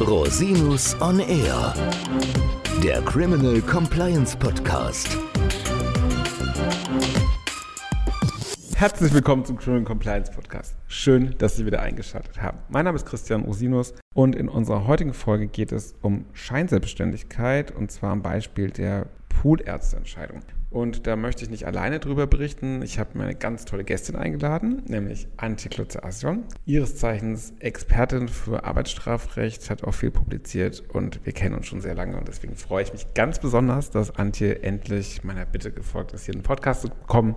Rosinus 0.00 0.94
on 1.00 1.20
Air, 1.20 1.72
der 2.84 3.00
Criminal 3.02 3.62
Compliance 3.62 4.36
Podcast. 4.36 5.16
Herzlich 8.74 9.14
willkommen 9.14 9.46
zum 9.46 9.56
Criminal 9.56 9.84
Compliance 9.84 10.30
Podcast. 10.30 10.76
Schön, 10.86 11.34
dass 11.38 11.56
Sie 11.56 11.64
wieder 11.64 11.80
eingeschaltet 11.80 12.42
haben. 12.42 12.58
Mein 12.68 12.84
Name 12.84 12.96
ist 12.96 13.06
Christian 13.06 13.42
Rosinus 13.44 13.94
und 14.14 14.36
in 14.36 14.50
unserer 14.50 14.86
heutigen 14.86 15.14
Folge 15.14 15.46
geht 15.46 15.72
es 15.72 15.94
um 16.02 16.26
Scheinselbstständigkeit 16.34 17.70
und 17.70 17.90
zwar 17.90 18.10
am 18.10 18.20
Beispiel 18.22 18.70
der 18.70 19.06
Poolärzteentscheidung. 19.30 20.42
Und 20.76 21.06
da 21.06 21.16
möchte 21.16 21.42
ich 21.42 21.48
nicht 21.48 21.66
alleine 21.66 22.00
drüber 22.00 22.26
berichten. 22.26 22.82
Ich 22.82 22.98
habe 22.98 23.16
mir 23.16 23.24
eine 23.24 23.34
ganz 23.34 23.64
tolle 23.64 23.82
Gästin 23.82 24.14
eingeladen, 24.14 24.82
nämlich 24.86 25.26
Antje 25.38 25.70
Klutze-Asjon. 25.70 26.44
Ihres 26.66 26.96
Zeichens 26.96 27.54
Expertin 27.60 28.28
für 28.28 28.62
Arbeitsstrafrecht, 28.64 29.70
hat 29.70 29.84
auch 29.84 29.94
viel 29.94 30.10
publiziert 30.10 30.84
und 30.92 31.24
wir 31.24 31.32
kennen 31.32 31.54
uns 31.54 31.66
schon 31.66 31.80
sehr 31.80 31.94
lange. 31.94 32.18
Und 32.18 32.28
deswegen 32.28 32.56
freue 32.56 32.82
ich 32.82 32.92
mich 32.92 33.06
ganz 33.14 33.38
besonders, 33.38 33.90
dass 33.90 34.16
Antje 34.16 34.62
endlich 34.62 35.24
meiner 35.24 35.46
Bitte 35.46 35.72
gefolgt 35.72 36.12
ist, 36.12 36.26
hier 36.26 36.34
einen 36.34 36.42
Podcast 36.42 36.82
zu 36.82 36.90
bekommen. 36.90 37.36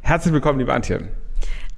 Herzlich 0.00 0.32
willkommen, 0.32 0.58
liebe 0.58 0.72
Antje. 0.72 1.08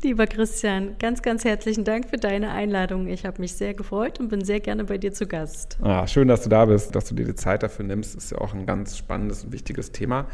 Lieber 0.03 0.29
Christian, 0.29 0.97
ganz, 0.99 1.23
ganz 1.23 1.45
herzlichen 1.45 1.85
Dank 1.85 2.09
für 2.09 2.17
deine 2.19 2.53
Einladung. 2.53 3.09
Ich 3.09 3.27
habe 3.27 3.41
mich 3.41 3.55
sehr 3.55 3.75
gefreut 3.75 4.21
und 4.21 4.29
bin 4.29 4.45
sehr 4.45 4.61
gerne 4.61 4.85
bei 4.85 4.97
dir 4.97 5.13
zu 5.13 5.27
Gast. 5.27 5.77
Ah, 5.83 6.07
schön, 6.07 6.29
dass 6.29 6.43
du 6.43 6.49
da 6.49 6.65
bist, 6.65 6.95
dass 6.95 7.07
du 7.07 7.17
dir 7.17 7.27
die 7.27 7.35
Zeit 7.35 7.65
dafür 7.65 7.85
nimmst. 7.85 8.15
Ist 8.15 8.31
ja 8.31 8.39
auch 8.39 8.55
ein 8.55 8.65
ganz 8.65 8.97
spannendes 8.97 9.45
und 9.45 9.53
wichtiges 9.53 9.93
Thema. 9.93 10.29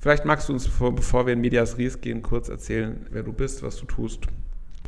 Vielleicht 0.00 0.24
magst 0.24 0.48
du 0.48 0.54
uns, 0.54 0.66
bevor 0.66 1.26
wir 1.26 1.34
in 1.34 1.42
Medias 1.42 1.76
Res 1.76 2.00
gehen, 2.00 2.22
kurz 2.22 2.48
erzählen, 2.48 3.06
wer 3.10 3.22
du 3.22 3.34
bist, 3.34 3.62
was 3.62 3.76
du 3.76 3.84
tust. 3.84 4.26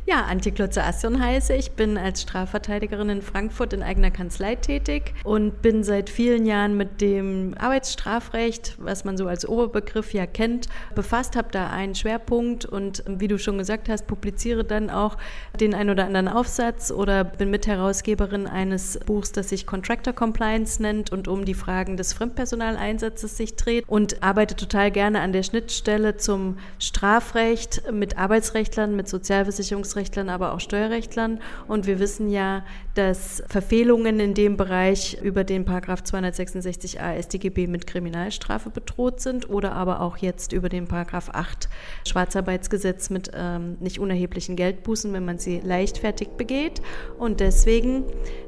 Ja, 0.05 0.25
Antje 0.25 0.51
Klotze-Assion 0.51 1.23
heiße 1.23 1.55
ich, 1.55 1.71
bin 1.71 1.97
als 1.97 2.23
Strafverteidigerin 2.23 3.07
in 3.07 3.21
Frankfurt 3.21 3.71
in 3.71 3.81
eigener 3.81 4.11
Kanzlei 4.11 4.55
tätig 4.55 5.13
und 5.23 5.61
bin 5.61 5.85
seit 5.85 6.09
vielen 6.09 6.45
Jahren 6.45 6.75
mit 6.75 6.99
dem 6.99 7.55
Arbeitsstrafrecht, 7.57 8.75
was 8.79 9.05
man 9.05 9.15
so 9.15 9.27
als 9.27 9.47
Oberbegriff 9.47 10.13
ja 10.13 10.25
kennt, 10.25 10.67
befasst, 10.93 11.37
habe 11.37 11.47
da 11.51 11.69
einen 11.69 11.95
Schwerpunkt 11.95 12.65
und 12.65 13.01
wie 13.07 13.29
du 13.29 13.39
schon 13.39 13.57
gesagt 13.57 13.87
hast, 13.87 14.05
publiziere 14.05 14.65
dann 14.65 14.89
auch 14.89 15.17
den 15.57 15.73
ein 15.73 15.89
oder 15.89 16.03
anderen 16.03 16.27
Aufsatz 16.27 16.91
oder 16.91 17.23
bin 17.23 17.49
Mitherausgeberin 17.49 18.45
eines 18.45 18.99
Buchs, 19.05 19.31
das 19.31 19.49
sich 19.49 19.65
Contractor 19.65 20.11
Compliance 20.11 20.81
nennt 20.81 21.13
und 21.13 21.29
um 21.29 21.45
die 21.45 21.53
Fragen 21.53 21.95
des 21.95 22.11
Fremdpersonaleinsatzes 22.11 23.37
sich 23.37 23.55
dreht 23.55 23.87
und 23.87 24.21
arbeite 24.21 24.57
total 24.57 24.91
gerne 24.91 25.21
an 25.21 25.31
der 25.31 25.43
Schnittstelle 25.43 26.17
zum 26.17 26.57
Strafrecht 26.77 27.89
mit 27.89 28.17
Arbeitsrechtlern, 28.17 28.97
mit 28.97 29.07
Sozialversicherungs 29.07 29.92
Verfassungsrechtlern, 29.93 30.29
aber 30.29 30.53
auch 30.53 30.59
Steuerrechtlern. 30.59 31.39
Und 31.67 31.85
wir 31.87 31.99
wissen 31.99 32.29
ja, 32.29 32.63
dass 32.95 33.43
Verfehlungen 33.47 34.19
in 34.19 34.33
dem 34.33 34.57
Bereich 34.57 35.17
über 35.21 35.43
den 35.43 35.65
Paragraph 35.65 36.01
266a 36.01 37.21
StGB 37.21 37.67
mit 37.67 37.87
Kriminalstrafe 37.87 38.69
bedroht 38.69 39.21
sind 39.21 39.49
oder 39.49 39.73
aber 39.73 40.01
auch 40.01 40.17
jetzt 40.17 40.53
über 40.53 40.69
den 40.69 40.87
Paragraph 40.87 41.29
8 41.29 41.69
Schwarzarbeitsgesetz 42.07 43.09
mit 43.09 43.31
ähm, 43.35 43.77
nicht 43.79 43.99
unerheblichen 43.99 44.55
Geldbußen, 44.55 45.13
wenn 45.13 45.25
man 45.25 45.37
sie 45.37 45.59
leichtfertig 45.59 46.29
begeht. 46.37 46.81
Und 47.17 47.39
deswegen 47.39 48.03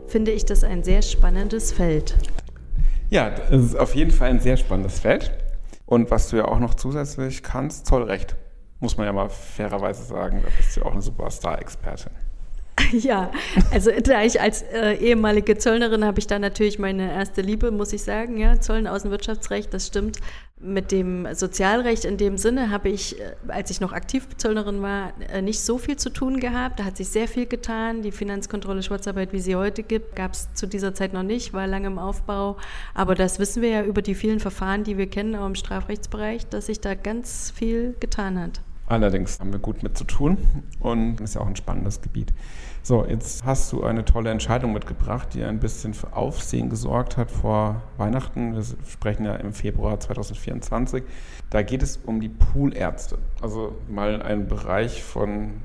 finde 0.07 0.31
ich 0.31 0.45
das 0.45 0.63
ein 0.63 0.83
sehr 0.83 1.01
spannendes 1.01 1.71
Feld. 1.71 2.15
Ja, 3.09 3.29
es 3.51 3.63
ist 3.63 3.75
auf 3.75 3.95
jeden 3.95 4.11
Fall 4.11 4.29
ein 4.29 4.39
sehr 4.39 4.57
spannendes 4.57 4.99
Feld. 4.99 5.31
Und 5.85 6.09
was 6.09 6.29
du 6.29 6.37
ja 6.37 6.45
auch 6.45 6.59
noch 6.59 6.73
zusätzlich 6.73 7.43
kannst, 7.43 7.85
Zollrecht. 7.85 8.35
Muss 8.85 8.97
man 8.97 9.07
ja 9.07 9.13
mal 9.13 9.29
fairerweise 9.29 10.03
sagen, 10.03 10.43
da 10.43 10.49
bist 10.55 10.77
du 10.77 10.83
auch 10.83 10.91
eine 10.91 11.01
Superstar-Expertin. 11.01 12.11
Ja, 12.91 13.31
also 13.71 13.89
da 14.03 14.23
ich 14.23 14.39
als 14.39 14.61
äh, 14.61 14.93
ehemalige 14.95 15.57
Zöllnerin 15.57 16.05
habe 16.05 16.19
ich 16.19 16.27
da 16.27 16.37
natürlich 16.37 16.77
meine 16.77 17.11
erste 17.11 17.41
Liebe, 17.41 17.71
muss 17.71 17.93
ich 17.93 18.03
sagen, 18.03 18.37
ja, 18.37 18.59
Zollen, 18.59 18.85
Außenwirtschaftsrecht, 18.85 19.73
das 19.73 19.87
stimmt. 19.87 20.19
Mit 20.59 20.91
dem 20.91 21.27
Sozialrecht 21.33 22.05
in 22.05 22.17
dem 22.17 22.37
Sinne 22.37 22.69
habe 22.69 22.89
ich, 22.89 23.19
äh, 23.19 23.33
als 23.47 23.71
ich 23.71 23.81
noch 23.81 23.91
aktiv 23.91 24.27
Zöllnerin 24.37 24.81
war, 24.81 25.13
äh, 25.33 25.41
nicht 25.41 25.61
so 25.61 25.77
viel 25.77 25.97
zu 25.97 26.09
tun 26.11 26.39
gehabt. 26.39 26.79
Da 26.79 26.85
hat 26.85 26.97
sich 26.97 27.09
sehr 27.09 27.27
viel 27.27 27.45
getan. 27.45 28.03
Die 28.03 28.11
Finanzkontrolle 28.11 28.83
Schwarzarbeit, 28.83 29.33
wie 29.33 29.41
sie 29.41 29.55
heute 29.55 29.81
gibt, 29.81 30.15
gab 30.15 30.33
es 30.33 30.53
zu 30.53 30.67
dieser 30.67 30.93
Zeit 30.93 31.11
noch 31.11 31.23
nicht, 31.23 31.53
war 31.53 31.65
lange 31.65 31.87
im 31.87 31.97
Aufbau. 31.97 32.57
Aber 32.93 33.15
das 33.15 33.39
wissen 33.39 33.61
wir 33.61 33.69
ja 33.69 33.83
über 33.83 34.01
die 34.01 34.15
vielen 34.15 34.39
Verfahren, 34.39 34.83
die 34.83 34.97
wir 34.97 35.09
kennen, 35.09 35.35
auch 35.35 35.47
im 35.47 35.55
Strafrechtsbereich, 35.55 36.47
dass 36.47 36.67
sich 36.67 36.81
da 36.81 36.95
ganz 36.95 37.51
viel 37.51 37.95
getan 37.99 38.39
hat. 38.39 38.61
Allerdings 38.87 39.39
haben 39.39 39.51
wir 39.51 39.59
gut 39.59 39.81
mit 39.81 39.97
zu 39.97 40.03
tun 40.03 40.37
und 40.79 41.19
ist 41.19 41.35
ja 41.35 41.41
auch 41.41 41.47
ein 41.47 41.55
spannendes 41.55 42.01
Gebiet. 42.01 42.33
So, 42.83 43.03
jetzt 43.03 43.43
hast 43.43 43.71
du 43.71 43.83
eine 43.83 44.05
tolle 44.05 44.29
Entscheidung 44.29 44.71
mitgebracht, 44.73 45.29
die 45.33 45.43
ein 45.43 45.59
bisschen 45.59 45.95
für 45.95 46.13
Aufsehen 46.15 46.69
gesorgt 46.69 47.17
hat 47.17 47.31
vor 47.31 47.81
Weihnachten. 47.97 48.53
Wir 48.53 48.63
sprechen 48.87 49.25
ja 49.25 49.35
im 49.37 49.53
Februar 49.53 49.99
2024. 49.99 51.03
Da 51.49 51.63
geht 51.63 51.81
es 51.81 51.97
um 51.97 52.19
die 52.19 52.29
Poolärzte. 52.29 53.17
Also 53.41 53.75
mal 53.89 54.21
ein 54.21 54.47
Bereich 54.47 55.01
von 55.01 55.61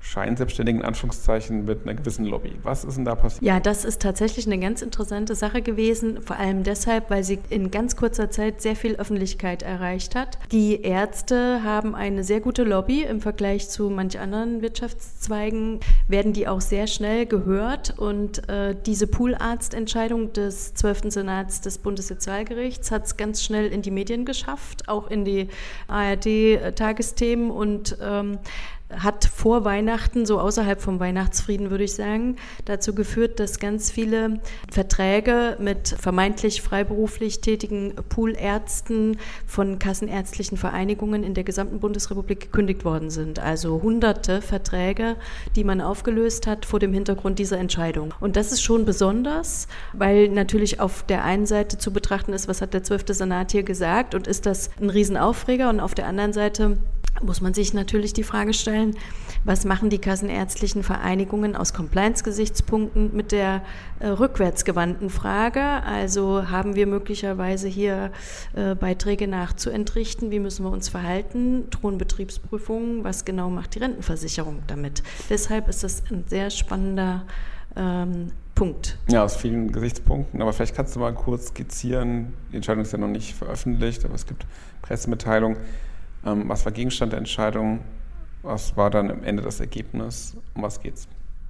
Scheinselbstständigen 0.00 0.82
Anführungszeichen 0.82 1.64
mit 1.64 1.82
einer 1.82 1.94
gewissen 1.94 2.24
Lobby. 2.24 2.52
Was 2.62 2.84
ist 2.84 2.96
denn 2.96 3.04
da 3.04 3.14
passiert? 3.14 3.42
Ja, 3.42 3.60
das 3.60 3.84
ist 3.84 4.02
tatsächlich 4.02 4.46
eine 4.46 4.58
ganz 4.58 4.82
interessante 4.82 5.34
Sache 5.34 5.62
gewesen, 5.62 6.22
vor 6.22 6.36
allem 6.36 6.62
deshalb, 6.62 7.10
weil 7.10 7.24
sie 7.24 7.38
in 7.50 7.70
ganz 7.70 7.96
kurzer 7.96 8.30
Zeit 8.30 8.62
sehr 8.62 8.76
viel 8.76 8.96
Öffentlichkeit 8.96 9.62
erreicht 9.62 10.14
hat. 10.14 10.38
Die 10.52 10.82
Ärzte 10.82 11.62
haben 11.62 11.94
eine 11.94 12.24
sehr 12.24 12.40
gute 12.40 12.64
Lobby 12.64 13.02
im 13.02 13.20
Vergleich 13.20 13.68
zu 13.68 13.90
manch 13.90 14.18
anderen 14.18 14.62
Wirtschaftszweigen, 14.62 15.80
werden 16.08 16.32
die 16.32 16.48
auch 16.48 16.60
sehr 16.60 16.86
schnell 16.86 17.26
gehört 17.26 17.98
und 17.98 18.48
äh, 18.48 18.76
diese 18.86 19.06
Poolarztentscheidung 19.06 20.32
des 20.32 20.74
12. 20.74 21.02
Senats 21.08 21.60
des 21.60 21.78
Bundessozialgerichts 21.78 22.90
hat 22.90 23.06
es 23.06 23.16
ganz 23.16 23.42
schnell 23.42 23.66
in 23.66 23.82
die 23.82 23.90
Medien 23.90 24.24
geschafft, 24.24 24.88
auch 24.88 25.10
in 25.10 25.24
die 25.24 25.48
ARD-Tagesthemen 25.88 27.50
und 27.50 27.98
ähm, 28.00 28.38
hat 28.90 29.24
vor 29.24 29.64
Weihnachten, 29.64 30.26
so 30.26 30.38
außerhalb 30.38 30.80
vom 30.80 31.00
Weihnachtsfrieden 31.00 31.70
würde 31.70 31.84
ich 31.84 31.94
sagen, 31.94 32.36
dazu 32.64 32.94
geführt, 32.94 33.40
dass 33.40 33.58
ganz 33.58 33.90
viele 33.90 34.40
Verträge 34.70 35.56
mit 35.58 35.88
vermeintlich 35.88 36.62
freiberuflich 36.62 37.40
tätigen 37.40 37.94
Poolärzten 38.08 39.18
von 39.46 39.78
kassenärztlichen 39.78 40.56
Vereinigungen 40.56 41.24
in 41.24 41.34
der 41.34 41.44
gesamten 41.44 41.80
Bundesrepublik 41.80 42.40
gekündigt 42.40 42.84
worden 42.84 43.10
sind. 43.10 43.40
Also 43.40 43.82
hunderte 43.82 44.40
Verträge, 44.40 45.16
die 45.56 45.64
man 45.64 45.80
aufgelöst 45.80 46.46
hat 46.46 46.64
vor 46.64 46.78
dem 46.78 46.92
Hintergrund 46.92 47.38
dieser 47.38 47.58
Entscheidung. 47.58 48.14
Und 48.20 48.36
das 48.36 48.52
ist 48.52 48.62
schon 48.62 48.84
besonders, 48.84 49.66
weil 49.92 50.28
natürlich 50.28 50.80
auf 50.80 51.02
der 51.02 51.24
einen 51.24 51.46
Seite 51.46 51.78
zu 51.78 51.92
betrachten 51.92 52.32
ist, 52.32 52.46
was 52.46 52.62
hat 52.62 52.72
der 52.72 52.84
12. 52.84 53.04
Senat 53.08 53.50
hier 53.50 53.64
gesagt 53.64 54.14
und 54.14 54.28
ist 54.28 54.46
das 54.46 54.70
ein 54.80 54.90
Riesenaufreger 54.90 55.68
und 55.70 55.80
auf 55.80 55.94
der 55.94 56.06
anderen 56.06 56.32
Seite 56.32 56.78
muss 57.22 57.40
man 57.40 57.54
sich 57.54 57.74
natürlich 57.74 58.12
die 58.12 58.22
Frage 58.22 58.54
stellen, 58.54 58.96
was 59.44 59.64
machen 59.64 59.90
die 59.90 59.98
kassenärztlichen 59.98 60.82
Vereinigungen 60.82 61.56
aus 61.56 61.72
Compliance-Gesichtspunkten 61.72 63.14
mit 63.14 63.32
der 63.32 63.62
äh, 64.00 64.08
rückwärtsgewandten 64.08 65.10
Frage? 65.10 65.62
Also 65.62 66.50
haben 66.50 66.74
wir 66.74 66.86
möglicherweise 66.86 67.68
hier 67.68 68.10
äh, 68.54 68.74
Beiträge 68.74 69.28
nachzuentrichten? 69.28 70.30
Wie 70.30 70.40
müssen 70.40 70.64
wir 70.64 70.70
uns 70.70 70.88
verhalten? 70.88 71.70
Drohen 71.70 71.98
Betriebsprüfungen? 71.98 73.04
Was 73.04 73.24
genau 73.24 73.50
macht 73.50 73.74
die 73.74 73.80
Rentenversicherung 73.80 74.62
damit? 74.66 75.02
Deshalb 75.30 75.68
ist 75.68 75.84
das 75.84 76.02
ein 76.10 76.24
sehr 76.26 76.50
spannender 76.50 77.24
ähm, 77.76 78.32
Punkt. 78.54 78.96
Ja, 79.08 79.22
aus 79.22 79.36
vielen 79.36 79.70
Gesichtspunkten. 79.70 80.40
Aber 80.40 80.52
vielleicht 80.52 80.74
kannst 80.74 80.96
du 80.96 81.00
mal 81.00 81.14
kurz 81.14 81.48
skizzieren. 81.48 82.32
Die 82.50 82.56
Entscheidung 82.56 82.82
ist 82.82 82.92
ja 82.92 82.98
noch 82.98 83.06
nicht 83.06 83.34
veröffentlicht, 83.34 84.04
aber 84.04 84.14
es 84.14 84.26
gibt 84.26 84.46
Pressemitteilungen 84.82 85.58
was 86.26 86.64
war 86.64 86.72
Gegenstand 86.72 87.12
der 87.12 87.18
Entscheidung? 87.18 87.80
Was 88.42 88.76
war 88.76 88.90
dann 88.90 89.10
am 89.10 89.22
Ende 89.22 89.42
das 89.42 89.60
Ergebnis? 89.60 90.36
Um 90.54 90.62
was 90.62 90.80
geht's? 90.80 91.08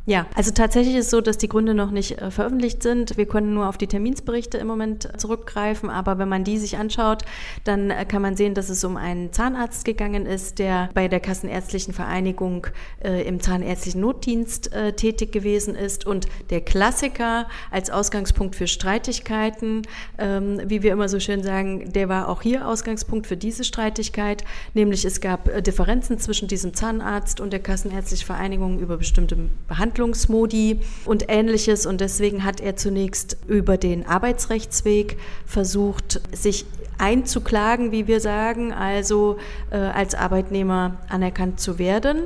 Ja, 0.08 0.26
also 0.36 0.52
tatsächlich 0.52 0.94
ist 0.94 1.06
es 1.06 1.10
so, 1.10 1.20
dass 1.20 1.36
die 1.36 1.48
Gründe 1.48 1.74
noch 1.74 1.90
nicht 1.90 2.22
äh, 2.22 2.30
veröffentlicht 2.30 2.80
sind. 2.80 3.16
Wir 3.16 3.26
können 3.26 3.54
nur 3.54 3.68
auf 3.68 3.76
die 3.76 3.88
Terminsberichte 3.88 4.56
im 4.56 4.68
Moment 4.68 5.08
zurückgreifen, 5.20 5.90
aber 5.90 6.16
wenn 6.18 6.28
man 6.28 6.44
die 6.44 6.58
sich 6.58 6.76
anschaut, 6.76 7.24
dann 7.64 7.90
äh, 7.90 8.04
kann 8.04 8.22
man 8.22 8.36
sehen, 8.36 8.54
dass 8.54 8.68
es 8.68 8.84
um 8.84 8.96
einen 8.96 9.32
Zahnarzt 9.32 9.84
gegangen 9.84 10.24
ist, 10.24 10.60
der 10.60 10.90
bei 10.94 11.08
der 11.08 11.18
Kassenärztlichen 11.18 11.92
Vereinigung 11.92 12.68
äh, 13.02 13.26
im 13.26 13.40
zahnärztlichen 13.40 14.00
Notdienst 14.00 14.72
äh, 14.72 14.92
tätig 14.92 15.32
gewesen 15.32 15.74
ist. 15.74 16.06
Und 16.06 16.28
der 16.50 16.60
Klassiker 16.60 17.48
als 17.72 17.90
Ausgangspunkt 17.90 18.54
für 18.54 18.68
Streitigkeiten, 18.68 19.82
ähm, 20.18 20.60
wie 20.66 20.84
wir 20.84 20.92
immer 20.92 21.08
so 21.08 21.18
schön 21.18 21.42
sagen, 21.42 21.92
der 21.92 22.08
war 22.08 22.28
auch 22.28 22.42
hier 22.42 22.68
Ausgangspunkt 22.68 23.26
für 23.26 23.36
diese 23.36 23.64
Streitigkeit, 23.64 24.44
nämlich 24.72 25.04
es 25.04 25.20
gab 25.20 25.48
äh, 25.48 25.62
Differenzen 25.62 26.20
zwischen 26.20 26.46
diesem 26.46 26.74
Zahnarzt 26.74 27.40
und 27.40 27.52
der 27.52 27.60
Kassenärztlichen 27.60 28.26
Vereinigung 28.26 28.78
über 28.78 28.98
bestimmte 28.98 29.36
Behandlungen 29.66 29.95
Verhandlungsmodi 29.96 30.80
und 31.04 31.24
ähnliches. 31.28 31.86
Und 31.86 32.00
deswegen 32.00 32.44
hat 32.44 32.60
er 32.60 32.76
zunächst 32.76 33.38
über 33.48 33.76
den 33.78 34.06
Arbeitsrechtsweg 34.06 35.16
versucht, 35.46 36.20
sich 36.32 36.66
einzuklagen, 36.98 37.92
wie 37.92 38.06
wir 38.06 38.20
sagen, 38.20 38.72
also 38.72 39.36
äh, 39.70 39.76
als 39.76 40.14
Arbeitnehmer 40.14 40.98
anerkannt 41.08 41.60
zu 41.60 41.78
werden. 41.78 42.24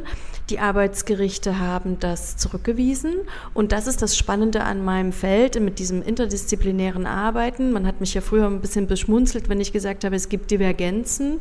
Die 0.51 0.59
Arbeitsgerichte 0.59 1.61
haben 1.61 2.01
das 2.01 2.37
zurückgewiesen. 2.37 3.15
Und 3.55 3.71
das 3.71 3.87
ist 3.87 4.03
das 4.03 4.17
Spannende 4.17 4.65
an 4.65 4.85
meinem 4.85 5.13
Feld 5.13 5.61
mit 5.61 5.79
diesem 5.79 6.03
interdisziplinären 6.03 7.07
Arbeiten. 7.07 7.71
Man 7.71 7.87
hat 7.87 8.01
mich 8.01 8.15
ja 8.15 8.21
früher 8.21 8.47
ein 8.47 8.61
bisschen 8.61 8.89
beschmunzelt, 8.89 9.49
wenn 9.49 9.61
ich 9.61 9.73
gesagt 9.73 10.03
habe, 10.03 10.17
es 10.17 10.29
gibt 10.29 10.51
Divergenzen 10.51 11.39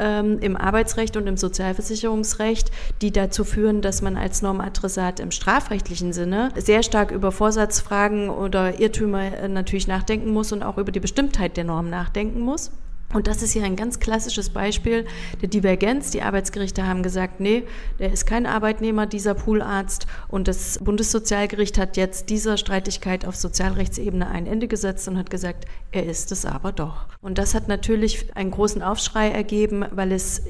ähm, 0.00 0.40
im 0.40 0.56
Arbeitsrecht 0.56 1.16
und 1.16 1.28
im 1.28 1.36
Sozialversicherungsrecht, 1.36 2.72
die 3.00 3.12
dazu 3.12 3.44
führen, 3.44 3.80
dass 3.80 4.02
man 4.02 4.16
als 4.16 4.42
Normadressat 4.42 5.20
im 5.20 5.30
strafrechtlichen 5.30 6.12
Sinne 6.12 6.50
sehr 6.56 6.82
stark 6.82 7.12
über 7.12 7.30
Vorsatzfragen 7.30 8.28
oder 8.28 8.80
Irrtümer 8.80 9.38
äh, 9.38 9.48
natürlich 9.48 9.86
nachdenken 9.86 10.30
muss 10.32 10.50
und 10.50 10.64
auch 10.64 10.78
über 10.78 10.90
die 10.90 11.00
Bestimmtheit 11.00 11.56
der 11.56 11.64
Norm 11.64 11.90
nachdenken 11.90 12.40
muss. 12.40 12.72
Und 13.14 13.26
das 13.26 13.42
ist 13.42 13.52
hier 13.52 13.64
ein 13.64 13.76
ganz 13.76 14.00
klassisches 14.00 14.50
Beispiel 14.50 15.06
der 15.40 15.48
Divergenz. 15.48 16.10
Die 16.10 16.20
Arbeitsgerichte 16.20 16.86
haben 16.86 17.02
gesagt, 17.02 17.40
nee, 17.40 17.62
der 17.98 18.12
ist 18.12 18.26
kein 18.26 18.44
Arbeitnehmer, 18.44 19.06
dieser 19.06 19.32
Poolarzt. 19.32 20.06
Und 20.28 20.46
das 20.46 20.78
Bundessozialgericht 20.78 21.78
hat 21.78 21.96
jetzt 21.96 22.28
dieser 22.28 22.58
Streitigkeit 22.58 23.24
auf 23.24 23.34
Sozialrechtsebene 23.34 24.28
ein 24.28 24.46
Ende 24.46 24.68
gesetzt 24.68 25.08
und 25.08 25.16
hat 25.16 25.30
gesagt, 25.30 25.64
er 25.90 26.04
ist 26.04 26.32
es 26.32 26.44
aber 26.44 26.72
doch. 26.72 27.06
Und 27.22 27.38
das 27.38 27.54
hat 27.54 27.66
natürlich 27.66 28.36
einen 28.36 28.50
großen 28.50 28.82
Aufschrei 28.82 29.30
ergeben, 29.30 29.84
weil 29.90 30.12
es 30.12 30.42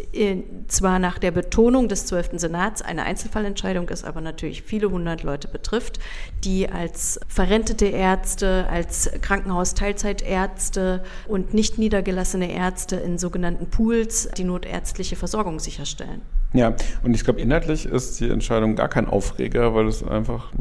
zwar 0.67 0.99
nach 0.99 1.19
der 1.19 1.31
Betonung 1.31 1.89
des 1.89 2.07
12. 2.07 2.31
Senats 2.35 2.83
eine 2.83 3.05
Einzelfallentscheidung 3.05 3.89
ist, 3.89 4.05
aber 4.05 4.21
natürlich 4.21 4.63
viele 4.63 4.91
hundert 4.91 5.23
Leute 5.23 5.49
betrifft, 5.49 6.01
die 6.45 6.69
als 6.69 7.21
verrentete 7.29 7.87
Ärzte, 7.87 8.67
als 8.69 9.11
Krankenhausteilzeitärzte 9.23 11.05
und 11.29 11.55
nicht 11.55 11.79
niedergelassene 11.79 12.53
Ärzte 12.53 12.97
in 12.97 13.17
sogenannten 13.17 13.71
Pools 13.71 14.29
die 14.37 14.45
notärztliche 14.45 15.17
Versorgung 15.17 15.61
sicherstellen. 15.61 16.23
Ja, 16.53 16.75
und 17.03 17.15
ich 17.15 17.25
glaube, 17.25 17.41
inhaltlich 17.41 17.87
ist 17.87 18.21
die 18.21 18.29
Entscheidung 18.29 18.75
gar 18.75 18.89
kein 18.89 19.07
Aufreger, 19.07 19.75
weil 19.75 19.87
es 19.87 20.03
einfach 20.03 20.53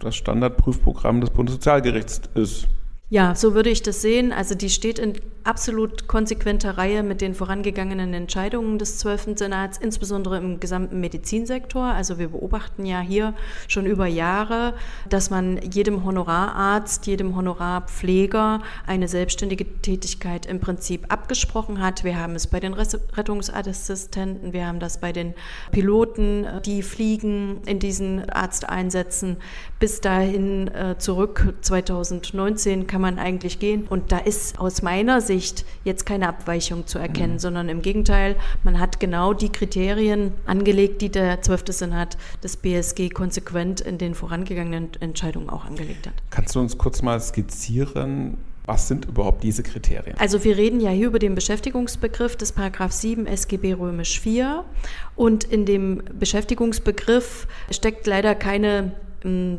das 0.00 0.16
Standardprüfprogramm 0.16 1.20
des 1.20 1.30
Bundessozialgerichts 1.30 2.22
ist. 2.34 2.66
Ja, 3.10 3.34
so 3.34 3.54
würde 3.54 3.70
ich 3.70 3.82
das 3.82 4.00
sehen. 4.00 4.32
Also 4.32 4.54
die 4.54 4.70
steht 4.70 4.98
in 4.98 5.14
absolut 5.44 6.08
konsequenter 6.08 6.78
Reihe 6.78 7.02
mit 7.02 7.20
den 7.20 7.34
vorangegangenen 7.34 8.14
Entscheidungen 8.14 8.78
des 8.78 8.98
12. 8.98 9.36
Senats, 9.36 9.76
insbesondere 9.76 10.38
im 10.38 10.58
gesamten 10.58 11.00
Medizinsektor. 11.00 11.84
Also 11.84 12.18
wir 12.18 12.28
beobachten 12.28 12.86
ja 12.86 13.00
hier 13.00 13.34
schon 13.68 13.84
über 13.84 14.06
Jahre, 14.06 14.74
dass 15.08 15.28
man 15.28 15.60
jedem 15.70 16.04
Honorararzt, 16.04 17.06
jedem 17.06 17.36
Honorarpfleger 17.36 18.62
eine 18.86 19.06
selbstständige 19.06 19.66
Tätigkeit 19.82 20.46
im 20.46 20.60
Prinzip 20.60 21.12
abgesprochen 21.12 21.82
hat. 21.82 22.04
Wir 22.04 22.18
haben 22.18 22.34
es 22.34 22.46
bei 22.46 22.58
den 22.58 22.72
Rettungsassistenten, 22.72 24.54
wir 24.54 24.66
haben 24.66 24.80
das 24.80 24.98
bei 24.98 25.12
den 25.12 25.34
Piloten, 25.72 26.46
die 26.64 26.82
fliegen 26.82 27.60
in 27.66 27.78
diesen 27.78 28.30
Arzteinsätzen. 28.30 29.36
Bis 29.78 30.00
dahin 30.00 30.68
äh, 30.68 30.96
zurück 30.96 31.54
2019 31.60 32.86
kann 32.94 33.00
man 33.00 33.18
eigentlich 33.18 33.58
gehen. 33.58 33.88
Und 33.90 34.12
da 34.12 34.18
ist 34.18 34.60
aus 34.60 34.80
meiner 34.80 35.20
Sicht 35.20 35.64
jetzt 35.82 36.06
keine 36.06 36.28
Abweichung 36.28 36.86
zu 36.86 37.00
erkennen, 37.00 37.32
mhm. 37.32 37.38
sondern 37.40 37.68
im 37.68 37.82
Gegenteil, 37.82 38.36
man 38.62 38.78
hat 38.78 39.00
genau 39.00 39.32
die 39.32 39.48
Kriterien 39.48 40.30
angelegt, 40.46 41.02
die 41.02 41.08
der 41.08 41.42
12. 41.42 41.64
Senat 41.70 42.16
des 42.44 42.56
BSG 42.56 43.08
konsequent 43.08 43.80
in 43.80 43.98
den 43.98 44.14
vorangegangenen 44.14 44.90
Entscheidungen 45.00 45.50
auch 45.50 45.64
angelegt 45.64 46.06
hat. 46.06 46.12
Kannst 46.30 46.54
du 46.54 46.60
uns 46.60 46.78
kurz 46.78 47.02
mal 47.02 47.20
skizzieren, 47.20 48.36
was 48.64 48.86
sind 48.86 49.06
überhaupt 49.06 49.42
diese 49.42 49.64
Kriterien? 49.64 50.16
Also 50.20 50.44
wir 50.44 50.56
reden 50.56 50.78
ja 50.78 50.90
hier 50.90 51.08
über 51.08 51.18
den 51.18 51.34
Beschäftigungsbegriff 51.34 52.36
des 52.36 52.52
Paragraph 52.52 52.92
7 52.92 53.26
SGB 53.26 53.72
römisch 53.72 54.20
4 54.20 54.64
und 55.16 55.42
in 55.42 55.66
dem 55.66 56.00
Beschäftigungsbegriff 56.16 57.48
steckt 57.72 58.06
leider 58.06 58.36
keine 58.36 58.92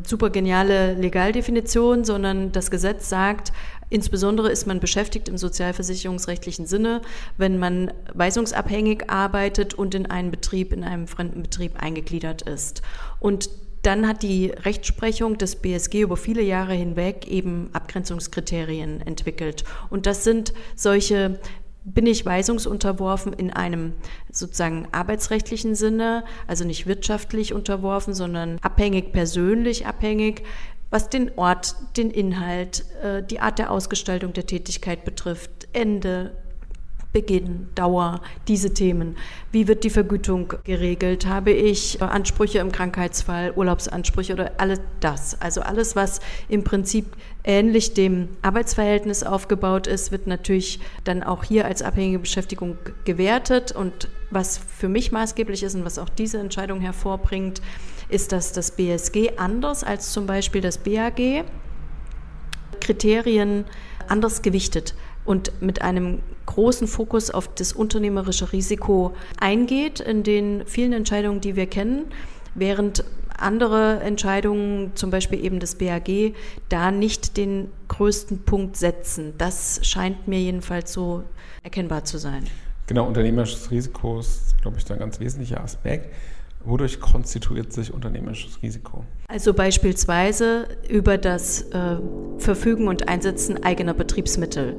super 0.06 0.30
geniale 0.30 0.94
Legaldefinition, 0.94 2.04
sondern 2.04 2.52
das 2.52 2.70
Gesetz 2.70 3.08
sagt, 3.08 3.52
Insbesondere 3.88 4.50
ist 4.50 4.66
man 4.66 4.80
beschäftigt 4.80 5.28
im 5.28 5.38
sozialversicherungsrechtlichen 5.38 6.66
Sinne, 6.66 7.02
wenn 7.36 7.56
man 7.58 7.92
weisungsabhängig 8.14 9.08
arbeitet 9.08 9.74
und 9.74 9.94
in 9.94 10.06
einen 10.06 10.32
Betrieb, 10.32 10.72
in 10.72 10.82
einem 10.82 11.06
fremden 11.06 11.42
Betrieb 11.42 11.80
eingegliedert 11.80 12.42
ist. 12.42 12.82
Und 13.20 13.48
dann 13.82 14.08
hat 14.08 14.24
die 14.24 14.46
Rechtsprechung 14.48 15.38
des 15.38 15.54
BSG 15.54 16.00
über 16.00 16.16
viele 16.16 16.42
Jahre 16.42 16.74
hinweg 16.74 17.28
eben 17.28 17.70
Abgrenzungskriterien 17.72 19.00
entwickelt. 19.02 19.62
Und 19.90 20.06
das 20.06 20.24
sind 20.24 20.52
solche 20.74 21.38
bin 21.86 22.06
ich 22.06 22.26
weisungsunterworfen 22.26 23.32
in 23.32 23.52
einem 23.52 23.94
sozusagen 24.30 24.88
arbeitsrechtlichen 24.90 25.76
Sinne, 25.76 26.24
also 26.48 26.64
nicht 26.64 26.86
wirtschaftlich 26.86 27.54
unterworfen, 27.54 28.12
sondern 28.12 28.58
abhängig, 28.60 29.12
persönlich 29.12 29.86
abhängig, 29.86 30.42
was 30.90 31.08
den 31.08 31.30
Ort, 31.36 31.76
den 31.96 32.10
Inhalt, 32.10 32.84
äh, 33.02 33.22
die 33.22 33.40
Art 33.40 33.58
der 33.58 33.70
Ausgestaltung 33.70 34.32
der 34.32 34.46
Tätigkeit 34.46 35.04
betrifft, 35.04 35.68
Ende, 35.72 36.32
Beginn, 37.16 37.68
Dauer, 37.74 38.20
diese 38.46 38.74
Themen. 38.74 39.16
Wie 39.50 39.68
wird 39.68 39.84
die 39.84 39.90
Vergütung 39.90 40.52
geregelt? 40.64 41.24
Habe 41.24 41.50
ich 41.50 42.02
Ansprüche 42.02 42.58
im 42.58 42.70
Krankheitsfall, 42.70 43.54
Urlaubsansprüche 43.56 44.34
oder 44.34 44.52
alles 44.58 44.82
das? 45.00 45.40
Also 45.40 45.62
alles, 45.62 45.96
was 45.96 46.20
im 46.50 46.62
Prinzip 46.62 47.06
ähnlich 47.42 47.94
dem 47.94 48.28
Arbeitsverhältnis 48.42 49.22
aufgebaut 49.22 49.86
ist, 49.86 50.12
wird 50.12 50.26
natürlich 50.26 50.78
dann 51.04 51.22
auch 51.22 51.42
hier 51.42 51.64
als 51.64 51.80
abhängige 51.80 52.18
Beschäftigung 52.18 52.76
gewertet. 53.06 53.72
Und 53.72 54.10
was 54.30 54.58
für 54.58 54.90
mich 54.90 55.10
maßgeblich 55.10 55.62
ist 55.62 55.74
und 55.74 55.86
was 55.86 55.98
auch 55.98 56.10
diese 56.10 56.36
Entscheidung 56.36 56.82
hervorbringt, 56.82 57.62
ist, 58.10 58.32
dass 58.32 58.52
das 58.52 58.72
BSG 58.72 59.38
anders 59.38 59.84
als 59.84 60.12
zum 60.12 60.26
Beispiel 60.26 60.60
das 60.60 60.76
BAG 60.76 61.46
Kriterien 62.80 63.64
anders 64.06 64.42
gewichtet 64.42 64.94
und 65.26 65.52
mit 65.60 65.82
einem 65.82 66.20
großen 66.46 66.86
Fokus 66.86 67.30
auf 67.30 67.48
das 67.54 67.72
unternehmerische 67.72 68.52
Risiko 68.52 69.14
eingeht 69.38 70.00
in 70.00 70.22
den 70.22 70.64
vielen 70.66 70.92
Entscheidungen, 70.92 71.40
die 71.40 71.56
wir 71.56 71.66
kennen, 71.66 72.06
während 72.54 73.04
andere 73.38 74.00
Entscheidungen, 74.00 74.92
zum 74.94 75.10
Beispiel 75.10 75.44
eben 75.44 75.60
das 75.60 75.74
BAG, 75.74 76.34
da 76.68 76.90
nicht 76.90 77.36
den 77.36 77.68
größten 77.88 78.44
Punkt 78.44 78.76
setzen. 78.76 79.34
Das 79.38 79.80
scheint 79.82 80.26
mir 80.26 80.40
jedenfalls 80.40 80.92
so 80.92 81.22
erkennbar 81.62 82.04
zu 82.04 82.18
sein. 82.18 82.44
Genau, 82.86 83.06
unternehmerisches 83.06 83.70
Risiko 83.70 84.20
ist, 84.20 84.60
glaube 84.62 84.78
ich, 84.78 84.90
ein 84.90 84.98
ganz 84.98 85.20
wesentlicher 85.20 85.62
Aspekt. 85.62 86.14
Wodurch 86.64 87.00
konstituiert 87.00 87.72
sich 87.72 87.92
unternehmerisches 87.92 88.60
Risiko? 88.62 89.04
Also 89.28 89.54
beispielsweise 89.54 90.66
über 90.88 91.16
das 91.18 91.62
äh, 91.70 91.96
Verfügen 92.38 92.88
und 92.88 93.08
Einsetzen 93.08 93.62
eigener 93.62 93.94
Betriebsmittel 93.94 94.76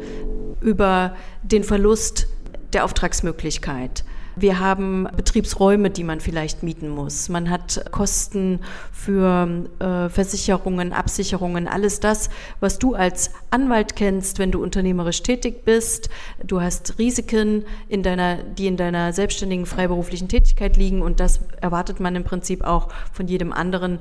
über 0.61 1.15
den 1.43 1.63
Verlust 1.63 2.27
der 2.73 2.85
Auftragsmöglichkeit. 2.85 4.03
Wir 4.39 4.59
haben 4.59 5.07
Betriebsräume, 5.17 5.89
die 5.89 6.03
man 6.03 6.19
vielleicht 6.19 6.61
mieten 6.61 6.89
muss. 6.89 7.27
Man 7.27 7.49
hat 7.49 7.85
Kosten 7.91 8.59
für 8.91 9.65
äh, 9.79 10.09
Versicherungen, 10.09 10.93
Absicherungen, 10.93 11.67
alles 11.67 11.99
das, 11.99 12.29
was 12.59 12.77
du 12.77 12.93
als 12.93 13.31
Anwalt 13.49 13.95
kennst, 13.95 14.37
wenn 14.37 14.51
du 14.51 14.61
unternehmerisch 14.61 15.23
tätig 15.23 15.65
bist. 15.65 16.11
Du 16.45 16.61
hast 16.61 16.99
Risiken, 16.99 17.65
in 17.89 18.03
deiner, 18.03 18.43
die 18.43 18.67
in 18.67 18.77
deiner 18.77 19.11
selbstständigen 19.11 19.65
freiberuflichen 19.65 20.27
Tätigkeit 20.27 20.77
liegen 20.77 21.01
und 21.01 21.19
das 21.19 21.39
erwartet 21.59 21.99
man 21.99 22.15
im 22.15 22.23
Prinzip 22.23 22.63
auch 22.63 22.89
von 23.11 23.27
jedem 23.27 23.51
anderen 23.51 23.97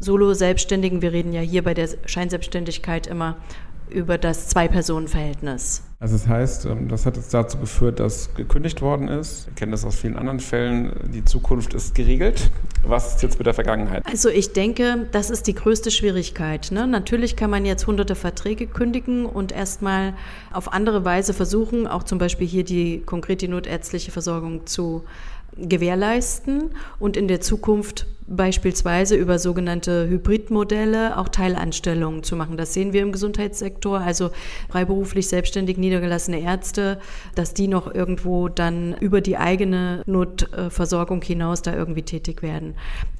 Solo-Selbstständigen. 0.00 1.00
Wir 1.00 1.12
reden 1.12 1.32
ja 1.32 1.40
hier 1.40 1.64
bei 1.64 1.72
der 1.72 1.88
Scheinselbstständigkeit 2.04 3.06
immer 3.06 3.36
über 3.90 4.18
das 4.18 4.48
Zwei-Personen-Verhältnis. 4.48 5.82
Also 6.00 6.16
das 6.16 6.28
heißt, 6.28 6.66
ähm, 6.66 6.88
das 6.88 7.06
hat 7.06 7.16
jetzt 7.16 7.34
dazu 7.34 7.58
geführt, 7.58 7.98
dass 7.98 8.32
gekündigt 8.34 8.82
worden 8.82 9.08
ist. 9.08 9.46
Wir 9.46 9.54
kennen 9.54 9.72
das 9.72 9.84
aus 9.84 9.96
vielen 9.96 10.16
anderen 10.16 10.38
Fällen. 10.38 10.92
Die 11.12 11.24
Zukunft 11.24 11.74
ist 11.74 11.96
geregelt. 11.96 12.52
Was 12.86 13.14
ist 13.14 13.22
jetzt 13.24 13.38
mit 13.38 13.46
der 13.46 13.54
Vergangenheit? 13.54 14.06
Also 14.06 14.28
ich 14.28 14.52
denke, 14.52 15.08
das 15.10 15.28
ist 15.28 15.48
die 15.48 15.54
größte 15.54 15.90
Schwierigkeit. 15.90 16.68
Ne? 16.70 16.86
Natürlich 16.86 17.34
kann 17.34 17.50
man 17.50 17.64
jetzt 17.66 17.88
hunderte 17.88 18.14
Verträge 18.14 18.68
kündigen 18.68 19.26
und 19.26 19.50
erstmal 19.50 20.14
auf 20.52 20.72
andere 20.72 21.04
Weise 21.04 21.34
versuchen, 21.34 21.88
auch 21.88 22.04
zum 22.04 22.18
Beispiel 22.18 22.46
hier 22.46 22.62
die 22.62 23.00
konkrete 23.00 23.48
notärztliche 23.48 24.12
Versorgung 24.12 24.66
zu 24.66 25.02
gewährleisten 25.60 26.70
und 26.98 27.16
in 27.16 27.28
der 27.28 27.40
Zukunft 27.40 28.06
beispielsweise 28.28 29.16
über 29.16 29.38
sogenannte 29.38 30.06
Hybridmodelle 30.08 31.16
auch 31.16 31.28
Teilanstellungen 31.28 32.22
zu 32.22 32.36
machen. 32.36 32.56
Das 32.56 32.74
sehen 32.74 32.92
wir 32.92 33.02
im 33.02 33.12
Gesundheitssektor, 33.12 34.00
also 34.00 34.30
freiberuflich 34.68 35.28
selbstständig 35.28 35.78
niedergelassene 35.78 36.40
Ärzte, 36.40 37.00
dass 37.34 37.54
die 37.54 37.68
noch 37.68 37.92
irgendwo 37.92 38.48
dann 38.48 38.94
über 39.00 39.20
die 39.20 39.38
eigene 39.38 40.02
Notversorgung 40.06 41.22
hinaus 41.22 41.62
da 41.62 41.74
irgendwie 41.74 42.02
tätig 42.02 42.42
werden. 42.42 42.74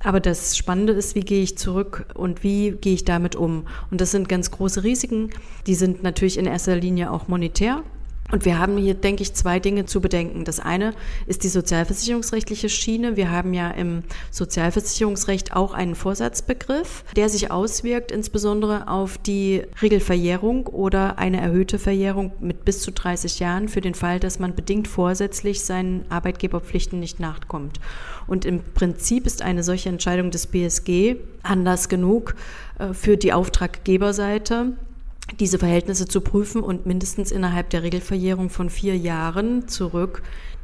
Aber 0.04 0.20
das 0.20 0.56
Spannende 0.56 0.92
ist, 0.92 1.14
wie 1.14 1.20
gehe 1.20 1.42
ich 1.42 1.56
zurück 1.56 2.06
und 2.14 2.42
wie 2.42 2.72
gehe 2.72 2.94
ich 2.94 3.04
damit 3.04 3.34
um? 3.34 3.66
Und 3.90 4.00
das 4.00 4.10
sind 4.10 4.28
ganz 4.28 4.50
große 4.50 4.84
Risiken. 4.84 5.30
Die 5.66 5.74
sind 5.74 6.02
natürlich 6.02 6.38
in 6.38 6.46
erster 6.46 6.76
Linie 6.76 7.10
auch 7.10 7.28
monetär. 7.28 7.82
Und 8.30 8.44
wir 8.44 8.58
haben 8.58 8.76
hier, 8.76 8.94
denke 8.94 9.22
ich, 9.22 9.32
zwei 9.34 9.58
Dinge 9.58 9.86
zu 9.86 10.02
bedenken. 10.02 10.44
Das 10.44 10.60
eine 10.60 10.92
ist 11.26 11.44
die 11.44 11.48
sozialversicherungsrechtliche 11.48 12.68
Schiene. 12.68 13.16
Wir 13.16 13.30
haben 13.30 13.54
ja 13.54 13.70
im 13.70 14.02
Sozialversicherungsrecht 14.30 15.56
auch 15.56 15.72
einen 15.72 15.94
Vorsatzbegriff, 15.94 17.04
der 17.16 17.30
sich 17.30 17.50
auswirkt 17.50 18.12
insbesondere 18.12 18.88
auf 18.88 19.16
die 19.16 19.62
Regelverjährung 19.80 20.66
oder 20.66 21.18
eine 21.18 21.40
erhöhte 21.40 21.78
Verjährung 21.78 22.32
mit 22.40 22.66
bis 22.66 22.82
zu 22.82 22.92
30 22.92 23.38
Jahren 23.38 23.68
für 23.68 23.80
den 23.80 23.94
Fall, 23.94 24.20
dass 24.20 24.38
man 24.38 24.54
bedingt 24.54 24.88
vorsätzlich 24.88 25.62
seinen 25.62 26.04
Arbeitgeberpflichten 26.10 27.00
nicht 27.00 27.20
nachkommt. 27.20 27.80
Und 28.26 28.44
im 28.44 28.60
Prinzip 28.74 29.26
ist 29.26 29.40
eine 29.40 29.62
solche 29.62 29.88
Entscheidung 29.88 30.30
des 30.30 30.46
BSG 30.48 31.16
anders 31.42 31.88
genug 31.88 32.34
äh, 32.78 32.92
für 32.92 33.16
die 33.16 33.32
Auftraggeberseite 33.32 34.74
diese 35.38 35.58
Verhältnisse 35.58 36.06
zu 36.06 36.20
prüfen 36.20 36.62
und 36.62 36.86
mindestens 36.86 37.30
innerhalb 37.30 37.70
der 37.70 37.82
Regelverjährung 37.82 38.50
von 38.50 38.70
vier 38.70 38.96
Jahren 38.96 39.68
zurück 39.68 40.22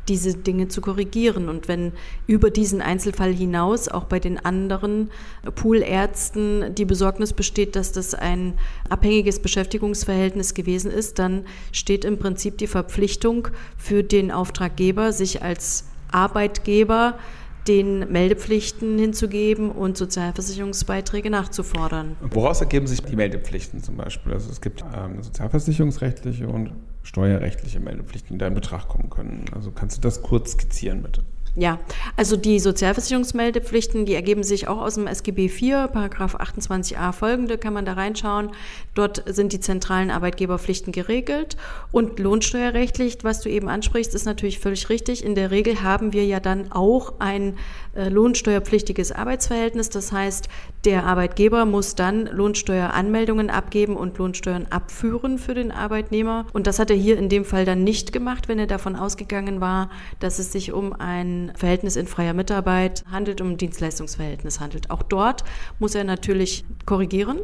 diese 0.08 0.34
Dinge 0.34 0.68
zu 0.68 0.80
korrigieren. 0.80 1.48
Und 1.48 1.68
wenn 1.68 1.92
über 2.26 2.50
diesen 2.50 2.82
Einzelfall 2.82 3.32
hinaus 3.32 3.88
auch 3.88 4.04
bei 4.04 4.20
den 4.20 4.38
anderen 4.38 5.10
Poolärzten 5.54 6.74
die 6.74 6.84
Besorgnis 6.84 7.32
besteht, 7.32 7.76
dass 7.76 7.92
das 7.92 8.14
ein 8.14 8.54
abhängiges 8.88 9.40
Beschäftigungsverhältnis 9.40 10.54
gewesen 10.54 10.90
ist, 10.90 11.18
dann 11.18 11.44
steht 11.72 12.04
im 12.04 12.18
Prinzip 12.18 12.58
die 12.58 12.66
Verpflichtung 12.66 13.48
für 13.78 14.02
den 14.02 14.30
Auftraggeber, 14.30 15.12
sich 15.12 15.42
als 15.42 15.84
Arbeitgeber 16.10 17.18
den 17.66 18.10
Meldepflichten 18.10 18.98
hinzugeben 18.98 19.70
und 19.70 19.96
Sozialversicherungsbeiträge 19.96 21.30
nachzufordern. 21.30 22.16
Woraus 22.20 22.60
ergeben 22.60 22.86
sich 22.86 23.02
die 23.02 23.16
Meldepflichten 23.16 23.82
zum 23.82 23.96
Beispiel? 23.96 24.32
Also 24.32 24.50
es 24.50 24.60
gibt 24.60 24.84
ähm, 24.94 25.22
sozialversicherungsrechtliche 25.22 26.46
und 26.48 26.72
steuerrechtliche 27.02 27.80
Meldepflichten, 27.80 28.34
die 28.34 28.38
da 28.38 28.46
in 28.46 28.54
Betracht 28.54 28.88
kommen 28.88 29.10
können. 29.10 29.46
Also 29.54 29.70
kannst 29.70 29.98
du 29.98 30.00
das 30.00 30.22
kurz 30.22 30.52
skizzieren, 30.52 31.02
bitte? 31.02 31.22
Ja, 31.56 31.78
also 32.16 32.36
die 32.36 32.58
Sozialversicherungsmeldepflichten, 32.58 34.06
die 34.06 34.14
ergeben 34.14 34.42
sich 34.42 34.66
auch 34.66 34.80
aus 34.80 34.96
dem 34.96 35.06
SGB 35.06 35.44
IV, 35.44 35.92
Paragraph 35.92 36.34
28a 36.34 37.12
folgende, 37.12 37.58
kann 37.58 37.72
man 37.72 37.84
da 37.84 37.92
reinschauen. 37.92 38.50
Dort 38.94 39.22
sind 39.26 39.52
die 39.52 39.60
zentralen 39.60 40.10
Arbeitgeberpflichten 40.10 40.92
geregelt 40.92 41.56
und 41.92 42.18
lohnsteuerrechtlich, 42.18 43.18
was 43.22 43.40
du 43.40 43.50
eben 43.50 43.68
ansprichst, 43.68 44.16
ist 44.16 44.24
natürlich 44.24 44.58
völlig 44.58 44.88
richtig. 44.88 45.24
In 45.24 45.36
der 45.36 45.52
Regel 45.52 45.82
haben 45.82 46.12
wir 46.12 46.24
ja 46.24 46.40
dann 46.40 46.72
auch 46.72 47.20
ein 47.20 47.56
äh, 47.94 48.08
lohnsteuerpflichtiges 48.08 49.12
Arbeitsverhältnis. 49.12 49.90
Das 49.90 50.10
heißt, 50.10 50.48
der 50.84 51.06
Arbeitgeber 51.06 51.66
muss 51.66 51.94
dann 51.94 52.26
Lohnsteueranmeldungen 52.26 53.48
abgeben 53.50 53.96
und 53.96 54.18
Lohnsteuern 54.18 54.66
abführen 54.70 55.38
für 55.38 55.54
den 55.54 55.70
Arbeitnehmer. 55.70 56.46
Und 56.52 56.66
das 56.66 56.80
hat 56.80 56.90
er 56.90 56.96
hier 56.96 57.16
in 57.16 57.28
dem 57.28 57.44
Fall 57.44 57.64
dann 57.64 57.84
nicht 57.84 58.12
gemacht, 58.12 58.48
wenn 58.48 58.58
er 58.58 58.66
davon 58.66 58.96
ausgegangen 58.96 59.60
war, 59.60 59.90
dass 60.18 60.40
es 60.40 60.50
sich 60.50 60.72
um 60.72 60.92
ein 60.92 61.43
Verhältnis 61.54 61.96
in 61.96 62.06
freier 62.06 62.34
Mitarbeit 62.34 63.04
handelt, 63.10 63.40
um 63.40 63.50
ein 63.50 63.56
Dienstleistungsverhältnis 63.56 64.60
handelt. 64.60 64.90
Auch 64.90 65.02
dort 65.02 65.44
muss 65.78 65.94
er 65.94 66.04
natürlich 66.04 66.64
korrigieren 66.86 67.40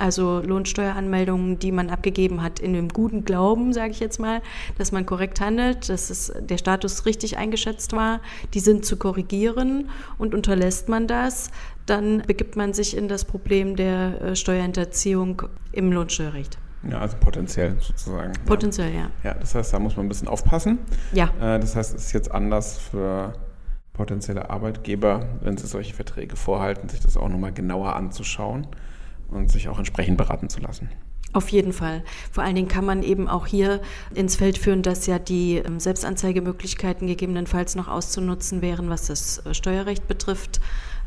also 0.00 0.40
Lohnsteueranmeldungen, 0.40 1.58
die 1.58 1.72
man 1.72 1.90
abgegeben 1.90 2.42
hat 2.42 2.58
in 2.58 2.72
dem 2.72 2.88
guten 2.88 3.24
Glauben, 3.24 3.72
sage 3.72 3.90
ich 3.90 4.00
jetzt 4.00 4.18
mal, 4.18 4.40
dass 4.78 4.92
man 4.92 5.04
korrekt 5.04 5.40
handelt, 5.40 5.88
dass 5.88 6.10
es, 6.10 6.32
der 6.40 6.58
Status 6.58 7.06
richtig 7.06 7.36
eingeschätzt 7.36 7.92
war, 7.92 8.20
die 8.54 8.60
sind 8.60 8.84
zu 8.84 8.96
korrigieren 8.96 9.90
und 10.18 10.34
unterlässt 10.34 10.88
man 10.88 11.06
das, 11.06 11.50
dann 11.86 12.22
begibt 12.26 12.56
man 12.56 12.72
sich 12.72 12.96
in 12.96 13.08
das 13.08 13.24
Problem 13.24 13.76
der 13.76 14.20
äh, 14.22 14.36
Steuerhinterziehung 14.36 15.42
im 15.72 15.92
Lohnsteuerrecht. 15.92 16.58
Ja, 16.88 16.98
also 16.98 17.16
potenziell 17.18 17.76
sozusagen. 17.80 18.32
Potenziell, 18.46 18.94
ja. 18.94 19.10
Ja, 19.22 19.34
das 19.34 19.54
heißt, 19.54 19.72
da 19.72 19.78
muss 19.78 19.96
man 19.96 20.06
ein 20.06 20.08
bisschen 20.08 20.28
aufpassen. 20.28 20.78
Ja. 21.12 21.26
Äh, 21.40 21.60
das 21.60 21.76
heißt, 21.76 21.94
es 21.94 22.06
ist 22.06 22.12
jetzt 22.12 22.30
anders 22.30 22.78
für 22.78 23.34
potenzielle 23.92 24.48
Arbeitgeber, 24.48 25.28
wenn 25.42 25.58
sie 25.58 25.66
solche 25.66 25.94
Verträge 25.94 26.36
vorhalten, 26.36 26.88
sich 26.88 27.00
das 27.00 27.16
auch 27.18 27.28
nochmal 27.28 27.52
genauer 27.52 27.96
anzuschauen 27.96 28.66
und 29.28 29.50
sich 29.52 29.68
auch 29.68 29.78
entsprechend 29.78 30.16
beraten 30.16 30.48
zu 30.48 30.60
lassen. 30.60 30.88
Auf 31.32 31.50
jeden 31.50 31.72
Fall. 31.72 32.02
Vor 32.32 32.42
allen 32.42 32.56
Dingen 32.56 32.66
kann 32.66 32.84
man 32.84 33.04
eben 33.04 33.28
auch 33.28 33.46
hier 33.46 33.80
ins 34.14 34.34
Feld 34.34 34.58
führen, 34.58 34.82
dass 34.82 35.06
ja 35.06 35.20
die 35.20 35.58
ähm, 35.58 35.78
Selbstanzeigemöglichkeiten 35.78 37.06
gegebenenfalls 37.06 37.76
noch 37.76 37.86
auszunutzen 37.86 38.62
wären, 38.62 38.90
was 38.90 39.06
das 39.06 39.44
äh, 39.46 39.54
Steuerrecht 39.54 40.08
betrifft. 40.08 40.60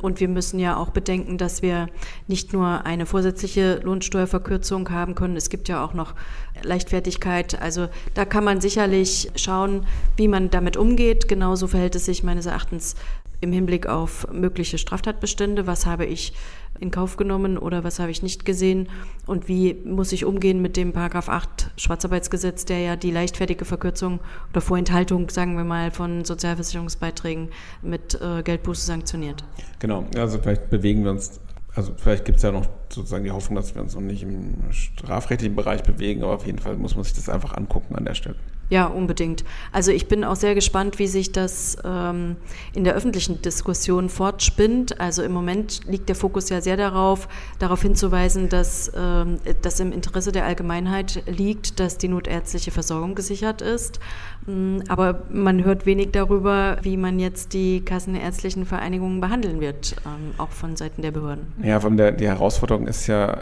Und 0.04 0.20
wir 0.20 0.28
müssen 0.28 0.60
ja 0.60 0.76
auch 0.76 0.90
bedenken, 0.90 1.38
dass 1.38 1.62
wir 1.62 1.88
nicht 2.28 2.52
nur 2.52 2.86
eine 2.86 3.06
vorsätzliche 3.06 3.80
Lohnsteuerverkürzung 3.84 4.90
haben 4.90 5.16
können, 5.16 5.38
es 5.38 5.50
gibt 5.50 5.70
ja 5.70 5.82
auch 5.82 5.94
noch 5.94 6.14
Leichtfertigkeit. 6.62 7.62
Also 7.62 7.88
da 8.14 8.26
kann 8.26 8.44
man 8.44 8.60
sicherlich 8.60 9.32
schauen, 9.38 9.86
wie 10.18 10.28
man 10.28 10.50
damit 10.50 10.76
umgeht. 10.76 11.30
Genauso 11.30 11.68
verhält 11.68 11.96
es 11.96 12.04
sich 12.04 12.22
meines 12.22 12.46
Erachtens 12.46 12.96
im 13.44 13.54
Hinblick 13.54 13.88
auf 13.88 14.28
mögliche 14.32 14.78
Straftatbestände. 14.78 15.68
Was 15.68 15.86
habe 15.86 16.06
ich 16.06 16.34
in 16.80 16.90
Kauf 16.90 17.18
genommen 17.18 17.58
oder 17.58 17.84
was 17.84 18.00
habe 18.00 18.10
ich 18.10 18.24
nicht 18.24 18.46
gesehen 18.46 18.90
und 19.28 19.48
wie 19.48 19.76
muss 19.86 20.12
ich 20.12 20.26
umgehen 20.26 20.62
mit 20.62 20.76
dem 20.76 20.92
Paragraph 20.92 21.30
8 21.30 21.72
Schwarzarbeitsgesetz, 21.78 22.66
der 22.66 22.80
ja 22.80 22.96
die 22.96 23.12
leichtfertige 23.12 23.66
Verkürzung 23.66 24.20
oder 24.52 24.62
Vorenthaltung, 24.62 25.30
sagen 25.30 25.56
wir 25.56 25.64
mal, 25.64 25.92
von 25.92 26.26
Sozialversicherungsbeiträgen 26.26 27.50
mit 27.82 28.20
äh, 28.20 28.42
Geldbuße 28.42 28.86
sanktioniert. 28.86 29.44
Genau, 29.80 30.06
also 30.16 30.40
vielleicht 30.40 30.70
bewegen 30.70 31.04
wir 31.04 31.12
uns 31.12 31.40
also 31.76 31.92
vielleicht 31.98 32.26
gibt 32.26 32.38
es 32.38 32.44
ja 32.44 32.52
noch 32.52 32.68
sozusagen 32.90 33.24
die 33.24 33.32
Hoffnung, 33.32 33.56
dass 33.56 33.74
wir 33.74 33.82
uns 33.82 33.96
noch 33.96 34.02
nicht 34.02 34.22
im 34.22 34.72
strafrechtlichen 34.72 35.56
Bereich 35.56 35.82
bewegen, 35.82 36.24
aber 36.24 36.36
auf 36.36 36.46
jeden 36.46 36.60
Fall 36.60 36.78
muss 36.78 36.96
man 36.96 37.04
sich 37.04 37.14
das 37.14 37.30
einfach 37.30 37.58
angucken 37.58 37.96
an 37.96 38.06
der 38.06 38.14
Stelle. 38.14 38.36
Ja, 38.70 38.88
unbedingt. 38.88 39.44
Also 39.72 39.92
ich 39.92 40.08
bin 40.08 40.24
auch 40.24 40.36
sehr 40.36 40.56
gespannt, 40.56 40.98
wie 40.98 41.08
sich 41.08 41.32
das 41.32 41.78
ähm, 41.84 42.38
in 42.74 42.84
der 42.84 42.96
öffentlichen 42.96 43.42
Diskussion 43.42 44.10
fortspinnt. 44.10 45.00
Also 45.00 45.22
im 45.22 45.32
Moment 45.32 45.82
liegt 45.86 46.10
der 46.10 46.16
Fokus 46.16 46.50
ja 46.50 46.62
sehr 46.62 46.78
darauf, 46.78 47.28
darauf 47.60 47.82
hinzuweisen, 47.82 48.50
dass 48.50 48.92
ähm, 48.96 49.38
das 49.62 49.80
im 49.80 49.92
Interesse 49.92 50.32
der 50.32 50.46
Allgemeinheit 50.46 51.24
liegt, 51.28 51.80
dass 51.80 51.98
die 51.98 52.08
notärztliche 52.08 52.72
Versorgung 52.72 53.16
gesichert 53.16 53.62
ist. 53.62 54.00
Mm, 54.48 54.80
aber 54.88 55.24
man 55.30 55.64
hört 55.64 55.86
wenig 55.86 56.12
darüber, 56.12 56.78
wie 56.82 56.98
man 56.98 57.20
jetzt 57.20 57.54
die 57.54 57.82
kassenärztlichen 57.82 58.66
Vereinigungen 58.66 59.22
behandeln 59.22 59.60
wird, 59.60 59.96
ähm, 60.06 60.34
auch 60.38 60.52
von 60.52 60.76
Seiten 60.76 61.02
der 61.02 61.12
Behörden. 61.12 61.48
Ja, 61.62 61.80
von 61.80 61.98
der 61.98 62.12
die 62.12 62.28
Herausforderung 62.28 62.88
ist 62.88 63.08
ja, 63.08 63.40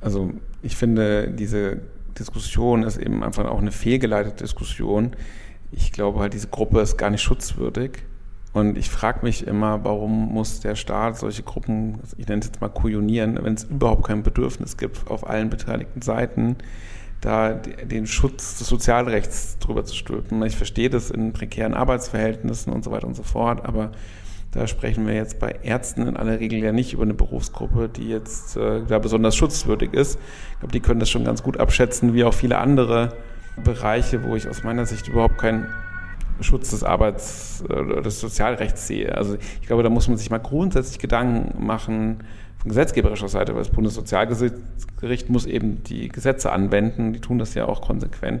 also 0.00 0.32
ich 0.62 0.76
finde 0.76 1.28
diese 1.28 1.80
Diskussion 2.14 2.82
ist 2.82 2.96
eben 2.96 3.22
einfach 3.22 3.46
auch 3.46 3.58
eine 3.58 3.72
fehlgeleitete 3.72 4.44
Diskussion. 4.44 5.12
Ich 5.72 5.92
glaube 5.92 6.20
halt, 6.20 6.34
diese 6.34 6.48
Gruppe 6.48 6.80
ist 6.80 6.96
gar 6.96 7.10
nicht 7.10 7.22
schutzwürdig. 7.22 8.04
Und 8.52 8.78
ich 8.78 8.88
frage 8.88 9.20
mich 9.22 9.46
immer, 9.46 9.84
warum 9.84 10.32
muss 10.32 10.60
der 10.60 10.76
Staat 10.76 11.18
solche 11.18 11.42
Gruppen, 11.42 11.98
ich 12.16 12.28
nenne 12.28 12.40
es 12.40 12.46
jetzt 12.46 12.60
mal 12.60 12.68
kujonieren, 12.68 13.36
wenn 13.42 13.54
es 13.54 13.64
überhaupt 13.64 14.06
kein 14.06 14.22
Bedürfnis 14.22 14.76
gibt 14.76 15.10
auf 15.10 15.28
allen 15.28 15.50
beteiligten 15.50 16.02
Seiten, 16.02 16.56
da 17.20 17.54
den 17.54 18.06
Schutz 18.06 18.58
des 18.58 18.68
Sozialrechts 18.68 19.58
drüber 19.58 19.84
zu 19.84 19.96
stülpen. 19.96 20.40
Ich 20.44 20.56
verstehe 20.56 20.88
das 20.88 21.10
in 21.10 21.32
prekären 21.32 21.74
Arbeitsverhältnissen 21.74 22.72
und 22.72 22.84
so 22.84 22.92
weiter 22.92 23.08
und 23.08 23.16
so 23.16 23.24
fort, 23.24 23.64
aber 23.64 23.90
da 24.54 24.66
sprechen 24.66 25.06
wir 25.06 25.14
jetzt 25.14 25.40
bei 25.40 25.56
Ärzten 25.62 26.06
in 26.06 26.16
aller 26.16 26.38
Regel 26.38 26.60
ja 26.60 26.72
nicht 26.72 26.92
über 26.92 27.02
eine 27.02 27.14
Berufsgruppe, 27.14 27.88
die 27.88 28.08
jetzt 28.08 28.56
äh, 28.56 28.82
da 28.86 28.98
besonders 28.98 29.34
schutzwürdig 29.34 29.92
ist. 29.92 30.18
Ich 30.52 30.58
glaube, 30.60 30.72
die 30.72 30.80
können 30.80 31.00
das 31.00 31.10
schon 31.10 31.24
ganz 31.24 31.42
gut 31.42 31.58
abschätzen, 31.58 32.14
wie 32.14 32.24
auch 32.24 32.34
viele 32.34 32.58
andere 32.58 33.14
Bereiche, 33.62 34.22
wo 34.24 34.36
ich 34.36 34.48
aus 34.48 34.62
meiner 34.62 34.86
Sicht 34.86 35.08
überhaupt 35.08 35.38
keinen 35.38 35.66
Schutz 36.40 36.70
des 36.70 36.82
Arbeits- 36.82 37.64
oder 37.68 38.00
des 38.02 38.20
Sozialrechts 38.20 38.86
sehe. 38.86 39.14
Also 39.14 39.36
ich 39.60 39.66
glaube, 39.66 39.82
da 39.82 39.90
muss 39.90 40.08
man 40.08 40.16
sich 40.16 40.30
mal 40.30 40.38
grundsätzlich 40.38 40.98
Gedanken 40.98 41.64
machen 41.64 42.24
von 42.58 42.68
gesetzgeberischer 42.68 43.28
Seite, 43.28 43.52
weil 43.54 43.62
das 43.62 43.70
Bundessozialgericht 43.70 45.28
muss 45.28 45.46
eben 45.46 45.82
die 45.84 46.08
Gesetze 46.08 46.50
anwenden, 46.50 47.12
die 47.12 47.20
tun 47.20 47.38
das 47.38 47.54
ja 47.54 47.66
auch 47.66 47.80
konsequent 47.80 48.40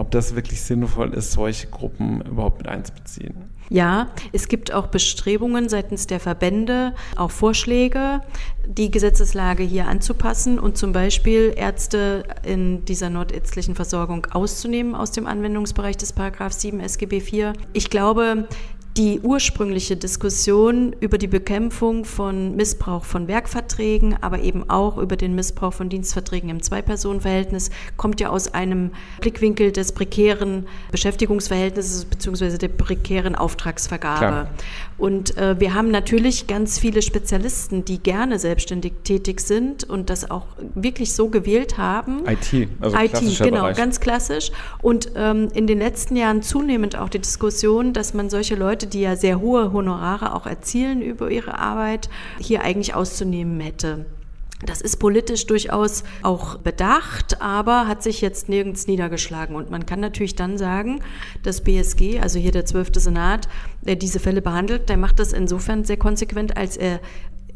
ob 0.00 0.10
das 0.10 0.34
wirklich 0.34 0.62
sinnvoll 0.62 1.12
ist, 1.12 1.32
solche 1.32 1.66
Gruppen 1.66 2.22
überhaupt 2.22 2.58
mit 2.58 2.68
einzubeziehen. 2.68 3.34
Ja, 3.72 4.08
es 4.32 4.48
gibt 4.48 4.72
auch 4.72 4.88
Bestrebungen 4.88 5.68
seitens 5.68 6.08
der 6.08 6.18
Verbände, 6.18 6.92
auch 7.14 7.30
Vorschläge, 7.30 8.20
die 8.66 8.90
Gesetzeslage 8.90 9.62
hier 9.62 9.86
anzupassen 9.86 10.58
und 10.58 10.76
zum 10.76 10.90
Beispiel 10.92 11.54
Ärzte 11.56 12.24
in 12.44 12.84
dieser 12.84 13.10
nordärztlichen 13.10 13.76
Versorgung 13.76 14.26
auszunehmen 14.32 14.96
aus 14.96 15.12
dem 15.12 15.28
Anwendungsbereich 15.28 15.96
des 15.96 16.12
Paragraph 16.12 16.52
7 16.52 16.80
SGB 16.80 17.18
IV. 17.18 17.52
Ich 17.72 17.90
glaube, 17.90 18.48
die 18.96 19.20
ursprüngliche 19.20 19.96
Diskussion 19.96 20.94
über 21.00 21.16
die 21.16 21.28
Bekämpfung 21.28 22.04
von 22.04 22.56
Missbrauch 22.56 23.04
von 23.04 23.28
Werkverträgen, 23.28 24.20
aber 24.20 24.40
eben 24.40 24.68
auch 24.68 24.98
über 24.98 25.16
den 25.16 25.34
Missbrauch 25.34 25.72
von 25.72 25.88
Dienstverträgen 25.88 26.50
im 26.50 26.62
Zwei-Personen-Verhältnis 26.62 27.70
kommt 27.96 28.20
ja 28.20 28.30
aus 28.30 28.52
einem 28.52 28.90
Blickwinkel 29.20 29.70
des 29.70 29.92
prekären 29.92 30.66
Beschäftigungsverhältnisses 30.90 32.04
bzw. 32.04 32.58
der 32.58 32.68
prekären 32.68 33.36
Auftragsvergabe. 33.36 34.18
Klar. 34.18 34.50
Und 35.00 35.38
äh, 35.38 35.58
wir 35.58 35.72
haben 35.72 35.90
natürlich 35.90 36.46
ganz 36.46 36.78
viele 36.78 37.00
Spezialisten, 37.00 37.86
die 37.86 38.02
gerne 38.02 38.38
selbstständig 38.38 38.92
tätig 39.02 39.40
sind 39.40 39.82
und 39.82 40.10
das 40.10 40.30
auch 40.30 40.44
wirklich 40.74 41.14
so 41.14 41.28
gewählt 41.28 41.78
haben. 41.78 42.24
IT, 42.28 42.68
also 42.80 42.98
IT, 42.98 43.38
genau, 43.38 43.62
Bereich. 43.62 43.78
ganz 43.78 44.00
klassisch. 44.00 44.52
Und 44.82 45.12
ähm, 45.16 45.48
in 45.54 45.66
den 45.66 45.78
letzten 45.78 46.16
Jahren 46.16 46.42
zunehmend 46.42 46.96
auch 46.96 47.08
die 47.08 47.18
Diskussion, 47.18 47.94
dass 47.94 48.12
man 48.12 48.28
solche 48.28 48.56
Leute, 48.56 48.86
die 48.86 49.00
ja 49.00 49.16
sehr 49.16 49.40
hohe 49.40 49.72
Honorare 49.72 50.34
auch 50.34 50.44
erzielen 50.44 51.00
über 51.00 51.30
ihre 51.30 51.58
Arbeit, 51.58 52.10
hier 52.38 52.60
eigentlich 52.60 52.94
auszunehmen 52.94 53.58
hätte. 53.60 54.04
Das 54.64 54.82
ist 54.82 54.98
politisch 54.98 55.46
durchaus 55.46 56.04
auch 56.22 56.58
bedacht, 56.58 57.40
aber 57.40 57.86
hat 57.86 58.02
sich 58.02 58.20
jetzt 58.20 58.48
nirgends 58.48 58.86
niedergeschlagen. 58.86 59.56
Und 59.56 59.70
man 59.70 59.86
kann 59.86 60.00
natürlich 60.00 60.34
dann 60.34 60.58
sagen, 60.58 61.00
dass 61.42 61.62
BSG, 61.62 62.20
also 62.20 62.38
hier 62.38 62.52
der 62.52 62.66
zwölfte 62.66 63.00
Senat, 63.00 63.48
der 63.82 63.96
diese 63.96 64.20
Fälle 64.20 64.42
behandelt, 64.42 64.88
der 64.88 64.98
macht 64.98 65.18
das 65.18 65.32
insofern 65.32 65.84
sehr 65.84 65.96
konsequent, 65.96 66.56
als 66.58 66.76
er 66.76 67.00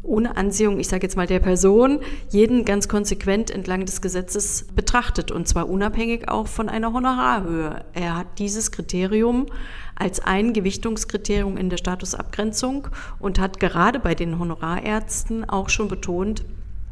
ohne 0.01 0.37
Ansehung, 0.37 0.79
ich 0.79 0.87
sage 0.87 1.03
jetzt 1.03 1.15
mal 1.15 1.27
der 1.27 1.39
Person, 1.39 1.99
jeden 2.29 2.63
ganz 2.63 2.87
konsequent 2.87 3.49
entlang 3.49 3.85
des 3.85 4.01
Gesetzes 4.01 4.65
betrachtet 4.75 5.31
und 5.31 5.47
zwar 5.47 5.67
unabhängig 5.67 6.29
auch 6.29 6.47
von 6.47 6.69
einer 6.69 6.93
Honorarhöhe. 6.93 7.83
Er 7.93 8.17
hat 8.17 8.39
dieses 8.39 8.71
Kriterium 8.71 9.47
als 9.95 10.19
ein 10.19 10.53
Gewichtungskriterium 10.53 11.57
in 11.57 11.69
der 11.69 11.77
Statusabgrenzung 11.77 12.87
und 13.19 13.39
hat 13.39 13.59
gerade 13.59 13.99
bei 13.99 14.13
den 14.13 14.37
Honorarärzten 14.37 15.49
auch 15.49 15.69
schon 15.69 15.87
betont, 15.87 16.45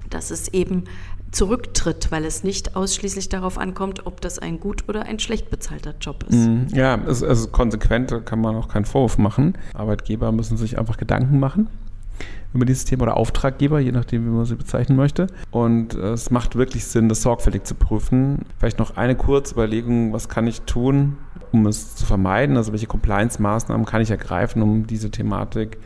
dass 0.10 0.32
es 0.32 0.50
eben 0.50 0.84
zurücktritt, 1.32 2.12
weil 2.12 2.26
es 2.26 2.44
nicht 2.44 2.76
ausschließlich 2.76 3.30
darauf 3.30 3.58
ankommt, 3.58 4.06
ob 4.06 4.22
das 4.22 4.38
ein 4.38 4.60
gut 4.60 4.88
oder 4.88 5.04
ein 5.04 5.20
schlecht 5.20 5.50
bezahlter 5.50 5.96
Job 6.00 6.24
ist. 6.30 6.36
Mhm. 6.36 6.68
Ja, 6.74 7.00
es 7.08 7.22
ist 7.22 7.52
konsequent, 7.52 8.12
da 8.12 8.20
kann 8.20 8.40
man 8.40 8.56
auch 8.56 8.68
keinen 8.68 8.86
Vorwurf 8.86 9.18
machen. 9.18 9.58
Arbeitgeber 9.74 10.32
müssen 10.32 10.58
sich 10.58 10.78
einfach 10.78 10.98
Gedanken 10.98 11.40
machen 11.40 11.68
über 12.54 12.66
dieses 12.66 12.86
Thema 12.86 13.04
oder 13.04 13.18
Auftraggeber, 13.18 13.80
je 13.80 13.92
nachdem, 13.92 14.26
wie 14.26 14.30
man 14.30 14.46
sie 14.46 14.56
bezeichnen 14.56 14.96
möchte. 14.96 15.26
Und 15.50 15.96
es 15.96 16.30
macht 16.30 16.56
wirklich 16.56 16.86
Sinn, 16.86 17.10
das 17.10 17.24
sorgfältig 17.24 17.64
zu 17.64 17.74
prüfen. 17.74 18.46
Vielleicht 18.60 18.78
noch 18.78 18.96
eine 18.96 19.16
kurze 19.16 19.56
Überlegung, 19.56 20.14
was 20.14 20.30
kann 20.30 20.46
ich 20.46 20.62
tun, 20.62 21.18
um 21.52 21.66
es 21.66 21.96
zu 21.96 22.06
vermeiden? 22.06 22.56
Also 22.56 22.72
welche 22.72 22.86
Compliance-Maßnahmen 22.86 23.88
kann 23.88 24.02
ich 24.02 24.12
ergreifen, 24.12 24.62
um 24.62 24.86
diese 24.86 25.10
Thematik 25.10 25.80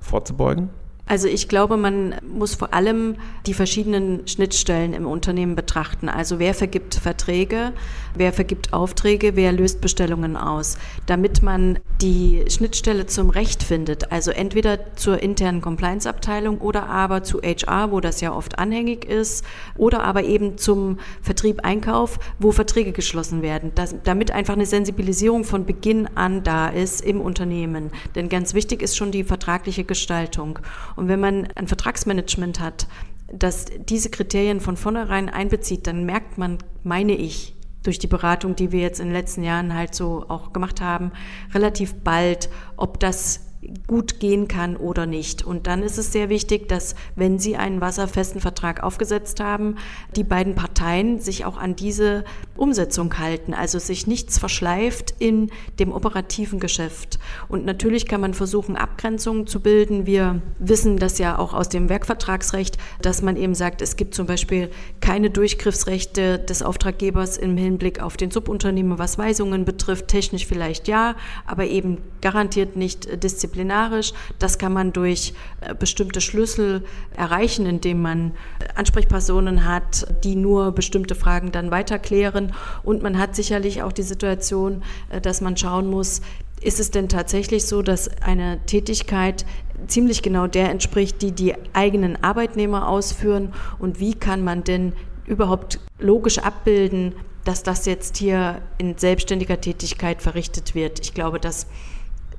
vorzubeugen? 0.00 0.70
Also 1.08 1.26
ich 1.26 1.48
glaube, 1.48 1.78
man 1.78 2.16
muss 2.22 2.54
vor 2.54 2.74
allem 2.74 3.16
die 3.46 3.54
verschiedenen 3.54 4.28
Schnittstellen 4.28 4.92
im 4.92 5.06
Unternehmen 5.06 5.56
betrachten. 5.56 6.10
Also 6.10 6.38
wer 6.38 6.52
vergibt 6.52 6.94
Verträge, 6.96 7.72
wer 8.14 8.32
vergibt 8.34 8.74
Aufträge, 8.74 9.34
wer 9.34 9.52
löst 9.52 9.80
Bestellungen 9.80 10.36
aus, 10.36 10.76
damit 11.06 11.42
man 11.42 11.78
die 12.02 12.44
Schnittstelle 12.48 13.06
zum 13.06 13.30
Recht 13.30 13.62
findet. 13.62 14.12
Also 14.12 14.30
entweder 14.30 14.94
zur 14.96 15.22
internen 15.22 15.62
Compliance-Abteilung 15.62 16.58
oder 16.58 16.88
aber 16.88 17.22
zu 17.22 17.40
HR, 17.40 17.90
wo 17.90 18.00
das 18.00 18.20
ja 18.20 18.32
oft 18.32 18.58
anhängig 18.58 19.04
ist, 19.04 19.44
oder 19.76 20.04
aber 20.04 20.24
eben 20.24 20.58
zum 20.58 20.98
Vertrieb, 21.22 21.64
Einkauf, 21.64 22.20
wo 22.38 22.52
Verträge 22.52 22.92
geschlossen 22.92 23.42
werden, 23.42 23.72
das, 23.74 23.94
damit 24.04 24.30
einfach 24.30 24.54
eine 24.54 24.66
Sensibilisierung 24.66 25.44
von 25.44 25.64
Beginn 25.64 26.06
an 26.14 26.42
da 26.44 26.68
ist 26.68 27.00
im 27.00 27.20
Unternehmen. 27.20 27.90
Denn 28.14 28.28
ganz 28.28 28.54
wichtig 28.54 28.82
ist 28.82 28.96
schon 28.96 29.10
die 29.10 29.24
vertragliche 29.24 29.84
Gestaltung. 29.84 30.58
Und 30.98 31.06
wenn 31.06 31.20
man 31.20 31.46
ein 31.54 31.68
Vertragsmanagement 31.68 32.58
hat, 32.58 32.88
das 33.32 33.66
diese 33.88 34.10
Kriterien 34.10 34.58
von 34.58 34.76
vornherein 34.76 35.28
einbezieht, 35.28 35.86
dann 35.86 36.04
merkt 36.04 36.38
man, 36.38 36.58
meine 36.82 37.14
ich, 37.14 37.54
durch 37.84 38.00
die 38.00 38.08
Beratung, 38.08 38.56
die 38.56 38.72
wir 38.72 38.80
jetzt 38.80 38.98
in 38.98 39.06
den 39.06 39.14
letzten 39.14 39.44
Jahren 39.44 39.74
halt 39.74 39.94
so 39.94 40.24
auch 40.26 40.52
gemacht 40.52 40.80
haben, 40.80 41.12
relativ 41.54 41.94
bald, 42.02 42.48
ob 42.76 42.98
das 42.98 43.47
gut 43.86 44.20
gehen 44.20 44.46
kann 44.46 44.76
oder 44.76 45.06
nicht. 45.06 45.44
Und 45.44 45.66
dann 45.66 45.82
ist 45.82 45.98
es 45.98 46.12
sehr 46.12 46.28
wichtig, 46.28 46.68
dass, 46.68 46.94
wenn 47.16 47.38
Sie 47.38 47.56
einen 47.56 47.80
wasserfesten 47.80 48.40
Vertrag 48.40 48.82
aufgesetzt 48.82 49.40
haben, 49.40 49.76
die 50.14 50.24
beiden 50.24 50.54
Parteien 50.54 51.18
sich 51.18 51.44
auch 51.44 51.56
an 51.58 51.74
diese 51.74 52.24
Umsetzung 52.56 53.18
halten, 53.18 53.54
also 53.54 53.78
sich 53.78 54.06
nichts 54.06 54.38
verschleift 54.38 55.14
in 55.18 55.50
dem 55.78 55.92
operativen 55.92 56.60
Geschäft. 56.60 57.18
Und 57.48 57.64
natürlich 57.64 58.06
kann 58.06 58.20
man 58.20 58.34
versuchen, 58.34 58.76
Abgrenzungen 58.76 59.46
zu 59.46 59.60
bilden. 59.60 60.06
Wir 60.06 60.40
wissen 60.58 60.96
das 60.96 61.18
ja 61.18 61.38
auch 61.38 61.52
aus 61.52 61.68
dem 61.68 61.88
Werkvertragsrecht, 61.88 62.78
dass 63.02 63.22
man 63.22 63.36
eben 63.36 63.54
sagt, 63.54 63.82
es 63.82 63.96
gibt 63.96 64.14
zum 64.14 64.26
Beispiel 64.26 64.70
keine 65.00 65.30
Durchgriffsrechte 65.30 66.38
des 66.38 66.62
Auftraggebers 66.62 67.36
im 67.36 67.56
Hinblick 67.56 68.00
auf 68.00 68.16
den 68.16 68.30
Subunternehmer, 68.30 68.98
was 68.98 69.18
Weisungen 69.18 69.64
betrifft. 69.64 70.08
Technisch 70.08 70.46
vielleicht 70.46 70.86
ja, 70.86 71.16
aber 71.46 71.66
eben 71.66 71.98
garantiert 72.20 72.76
nicht 72.76 73.22
disziplinarisch 73.22 73.47
disziplinarisch. 73.48 74.12
Das 74.38 74.58
kann 74.58 74.72
man 74.72 74.92
durch 74.92 75.34
äh, 75.60 75.74
bestimmte 75.74 76.20
Schlüssel 76.20 76.84
erreichen, 77.16 77.66
indem 77.66 78.02
man 78.02 78.32
Ansprechpersonen 78.74 79.64
hat, 79.64 80.06
die 80.24 80.36
nur 80.36 80.72
bestimmte 80.72 81.14
Fragen 81.14 81.52
dann 81.52 81.70
weiterklären. 81.70 82.52
Und 82.82 83.02
man 83.02 83.18
hat 83.18 83.34
sicherlich 83.34 83.82
auch 83.82 83.92
die 83.92 84.02
Situation, 84.02 84.82
äh, 85.10 85.20
dass 85.20 85.40
man 85.40 85.56
schauen 85.56 85.88
muss, 85.88 86.20
ist 86.60 86.80
es 86.80 86.90
denn 86.90 87.08
tatsächlich 87.08 87.66
so, 87.66 87.82
dass 87.82 88.08
eine 88.20 88.58
Tätigkeit 88.66 89.46
ziemlich 89.86 90.22
genau 90.22 90.48
der 90.48 90.70
entspricht, 90.70 91.22
die 91.22 91.30
die 91.30 91.54
eigenen 91.72 92.22
Arbeitnehmer 92.22 92.88
ausführen? 92.88 93.52
Und 93.78 94.00
wie 94.00 94.14
kann 94.14 94.42
man 94.42 94.64
denn 94.64 94.92
überhaupt 95.26 95.78
logisch 96.00 96.38
abbilden, 96.38 97.14
dass 97.44 97.62
das 97.62 97.86
jetzt 97.86 98.16
hier 98.16 98.60
in 98.78 98.98
selbstständiger 98.98 99.60
Tätigkeit 99.60 100.20
verrichtet 100.20 100.74
wird? 100.74 100.98
Ich 101.00 101.14
glaube, 101.14 101.38
dass 101.38 101.68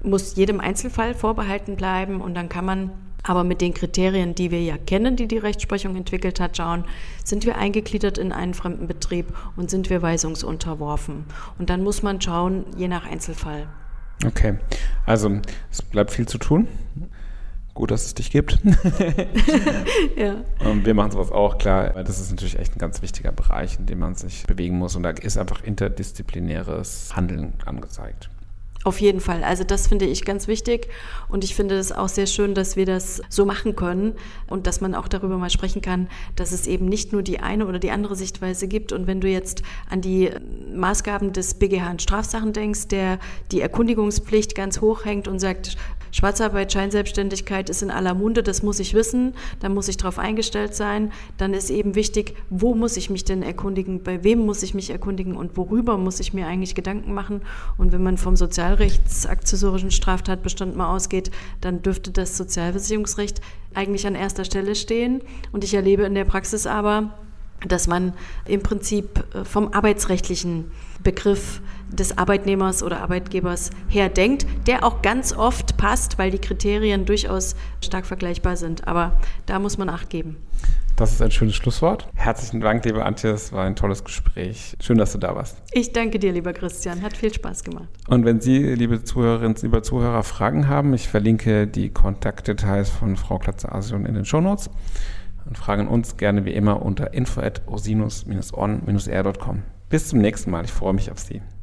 muss 0.03 0.35
jedem 0.35 0.59
Einzelfall 0.59 1.13
vorbehalten 1.13 1.75
bleiben 1.75 2.21
und 2.21 2.35
dann 2.35 2.49
kann 2.49 2.65
man 2.65 2.91
aber 3.23 3.43
mit 3.43 3.61
den 3.61 3.73
Kriterien, 3.73 4.33
die 4.33 4.51
wir 4.51 4.61
ja 4.61 4.77
kennen, 4.77 5.15
die 5.15 5.27
die 5.27 5.37
Rechtsprechung 5.37 5.95
entwickelt 5.95 6.39
hat, 6.39 6.57
schauen, 6.57 6.85
sind 7.23 7.45
wir 7.45 7.57
eingegliedert 7.57 8.17
in 8.17 8.31
einen 8.31 8.53
fremden 8.53 8.87
Betrieb 8.87 9.27
und 9.55 9.69
sind 9.69 9.89
wir 9.89 10.01
weisungsunterworfen. 10.01 11.25
Und 11.57 11.69
dann 11.69 11.83
muss 11.83 12.01
man 12.01 12.21
schauen, 12.21 12.65
je 12.77 12.87
nach 12.87 13.05
Einzelfall. 13.05 13.67
Okay, 14.25 14.57
also 15.05 15.39
es 15.71 15.81
bleibt 15.81 16.11
viel 16.11 16.27
zu 16.27 16.37
tun. 16.37 16.67
Gut, 17.73 17.91
dass 17.91 18.05
es 18.05 18.13
dich 18.13 18.31
gibt. 18.31 18.59
ja. 20.17 20.43
Und 20.65 20.85
wir 20.85 20.93
machen 20.93 21.11
sowas 21.11 21.31
auch, 21.31 21.57
klar, 21.57 21.95
weil 21.95 22.03
das 22.03 22.19
ist 22.19 22.29
natürlich 22.29 22.59
echt 22.59 22.75
ein 22.75 22.79
ganz 22.79 23.01
wichtiger 23.01 23.31
Bereich, 23.31 23.79
in 23.79 23.85
dem 23.85 23.99
man 23.99 24.15
sich 24.15 24.43
bewegen 24.43 24.77
muss. 24.77 24.97
Und 24.97 25.03
da 25.03 25.11
ist 25.11 25.37
einfach 25.37 25.63
interdisziplinäres 25.63 27.15
Handeln 27.15 27.53
angezeigt. 27.65 28.29
Auf 28.85 29.01
jeden 29.01 29.19
Fall. 29.19 29.43
Also 29.43 29.65
das 29.65 29.87
finde 29.87 30.05
ich 30.05 30.23
ganz 30.23 30.47
wichtig 30.47 30.87
und 31.27 31.43
ich 31.43 31.53
finde 31.53 31.75
es 31.75 31.91
auch 31.91 32.07
sehr 32.07 32.27
schön, 32.27 32.53
dass 32.53 32.77
wir 32.77 32.85
das 32.85 33.21
so 33.27 33.45
machen 33.45 33.75
können 33.75 34.13
und 34.47 34.67
dass 34.67 34.79
man 34.79 34.95
auch 34.95 35.09
darüber 35.09 35.37
mal 35.37 35.49
sprechen 35.49 35.81
kann, 35.81 36.07
dass 36.37 36.53
es 36.53 36.65
eben 36.65 36.85
nicht 36.85 37.11
nur 37.11 37.21
die 37.21 37.41
eine 37.41 37.67
oder 37.67 37.77
die 37.77 37.91
andere 37.91 38.15
Sichtweise 38.15 38.69
gibt. 38.69 38.93
Und 38.93 39.05
wenn 39.05 39.19
du 39.19 39.27
jetzt 39.27 39.63
an 39.89 39.99
die 39.99 40.29
Maßgaben 40.73 41.33
des 41.33 41.55
BGH 41.55 41.91
in 41.91 41.99
Strafsachen 41.99 42.53
denkst, 42.53 42.87
der 42.87 43.19
die 43.51 43.59
Erkundigungspflicht 43.59 44.55
ganz 44.55 44.79
hoch 44.79 45.03
hängt 45.03 45.27
und 45.27 45.39
sagt, 45.39 45.75
Schwarzarbeit, 46.11 46.71
Scheinselbstständigkeit 46.73 47.69
ist 47.69 47.83
in 47.83 47.91
aller 47.91 48.13
Munde, 48.13 48.41
das 48.41 48.63
muss 48.63 48.79
ich 48.79 48.93
wissen, 48.93 49.33
da 49.59 49.69
muss 49.69 49.87
ich 49.87 49.97
darauf 49.97 50.17
eingestellt 50.17 50.73
sein. 50.73 51.11
Dann 51.37 51.53
ist 51.53 51.69
eben 51.69 51.95
wichtig, 51.95 52.35
wo 52.49 52.73
muss 52.73 52.97
ich 52.97 53.09
mich 53.09 53.25
denn 53.25 53.43
erkundigen, 53.43 54.01
bei 54.01 54.23
wem 54.23 54.45
muss 54.45 54.63
ich 54.63 54.73
mich 54.73 54.89
erkundigen 54.89 55.35
und 55.35 55.55
worüber 55.55 55.97
muss 55.97 56.19
ich 56.19 56.33
mir 56.33 56.47
eigentlich 56.47 56.73
Gedanken 56.73 57.13
machen. 57.13 57.41
Und 57.77 57.91
wenn 57.91 58.01
man 58.01 58.17
vom 58.17 58.35
sozialrechtsakzessorischen 58.69 59.91
Straftatbestand 59.91 60.75
mal 60.75 60.93
ausgeht, 60.93 61.31
dann 61.61 61.81
dürfte 61.81 62.11
das 62.11 62.37
Sozialversicherungsrecht 62.37 63.41
eigentlich 63.73 64.05
an 64.05 64.15
erster 64.15 64.45
Stelle 64.45 64.75
stehen. 64.75 65.21
Und 65.51 65.63
ich 65.63 65.73
erlebe 65.73 66.03
in 66.03 66.15
der 66.15 66.25
Praxis 66.25 66.67
aber, 66.67 67.17
dass 67.67 67.87
man 67.87 68.13
im 68.45 68.61
Prinzip 68.61 69.23
äh, 69.33 69.43
vom 69.45 69.73
arbeitsrechtlichen 69.73 70.71
Begriff 71.03 71.61
des 71.91 72.17
Arbeitnehmers 72.17 72.83
oder 72.83 73.01
Arbeitgebers 73.01 73.71
her 73.87 74.09
denkt, 74.09 74.45
der 74.67 74.83
auch 74.83 75.01
ganz 75.01 75.33
oft 75.33 75.77
passt, 75.77 76.17
weil 76.17 76.31
die 76.31 76.39
Kriterien 76.39 77.05
durchaus 77.05 77.55
stark 77.83 78.05
vergleichbar 78.05 78.57
sind. 78.57 78.87
Aber 78.87 79.13
da 79.45 79.59
muss 79.59 79.77
man 79.77 79.89
Acht 79.89 80.09
geben. 80.09 80.37
Das 80.99 81.13
ist 81.13 81.21
ein 81.21 81.31
schönes 81.31 81.55
Schlusswort. 81.55 82.09
Herzlichen 82.13 82.59
Dank, 82.59 82.83
liebe 82.83 83.05
Antje. 83.05 83.31
Es 83.31 83.53
war 83.53 83.63
ein 83.63 83.77
tolles 83.77 84.03
Gespräch. 84.03 84.75
Schön, 84.81 84.97
dass 84.97 85.13
du 85.13 85.17
da 85.17 85.33
warst. 85.33 85.57
Ich 85.71 85.93
danke 85.93 86.19
dir, 86.19 86.33
lieber 86.33 86.51
Christian. 86.51 87.01
Hat 87.01 87.15
viel 87.15 87.33
Spaß 87.33 87.63
gemacht. 87.63 87.87
Und 88.09 88.25
wenn 88.25 88.41
Sie, 88.41 88.75
liebe 88.75 89.01
Zuhörerinnen, 89.01 89.55
liebe 89.61 89.81
Zuhörer, 89.81 90.23
Fragen 90.23 90.67
haben, 90.67 90.93
ich 90.93 91.07
verlinke 91.07 91.67
die 91.67 91.89
Kontaktdetails 91.89 92.89
von 92.89 93.15
Frau 93.15 93.39
Klatze-Asion 93.39 94.05
in 94.05 94.13
den 94.15 94.25
Shownotes 94.25 94.69
und 95.49 95.57
fragen 95.57 95.87
uns 95.87 96.15
gerne 96.15 96.45
wie 96.45 96.53
immer 96.53 96.81
unter 96.83 97.13
info 97.13 97.41
at 97.41 97.67
osinus-on-r.com. 97.67 99.63
Bis 99.89 100.07
zum 100.07 100.19
nächsten 100.19 100.51
Mal. 100.51 100.63
Ich 100.63 100.71
freue 100.71 100.93
mich 100.93 101.11
auf 101.11 101.17
Sie. 101.19 101.41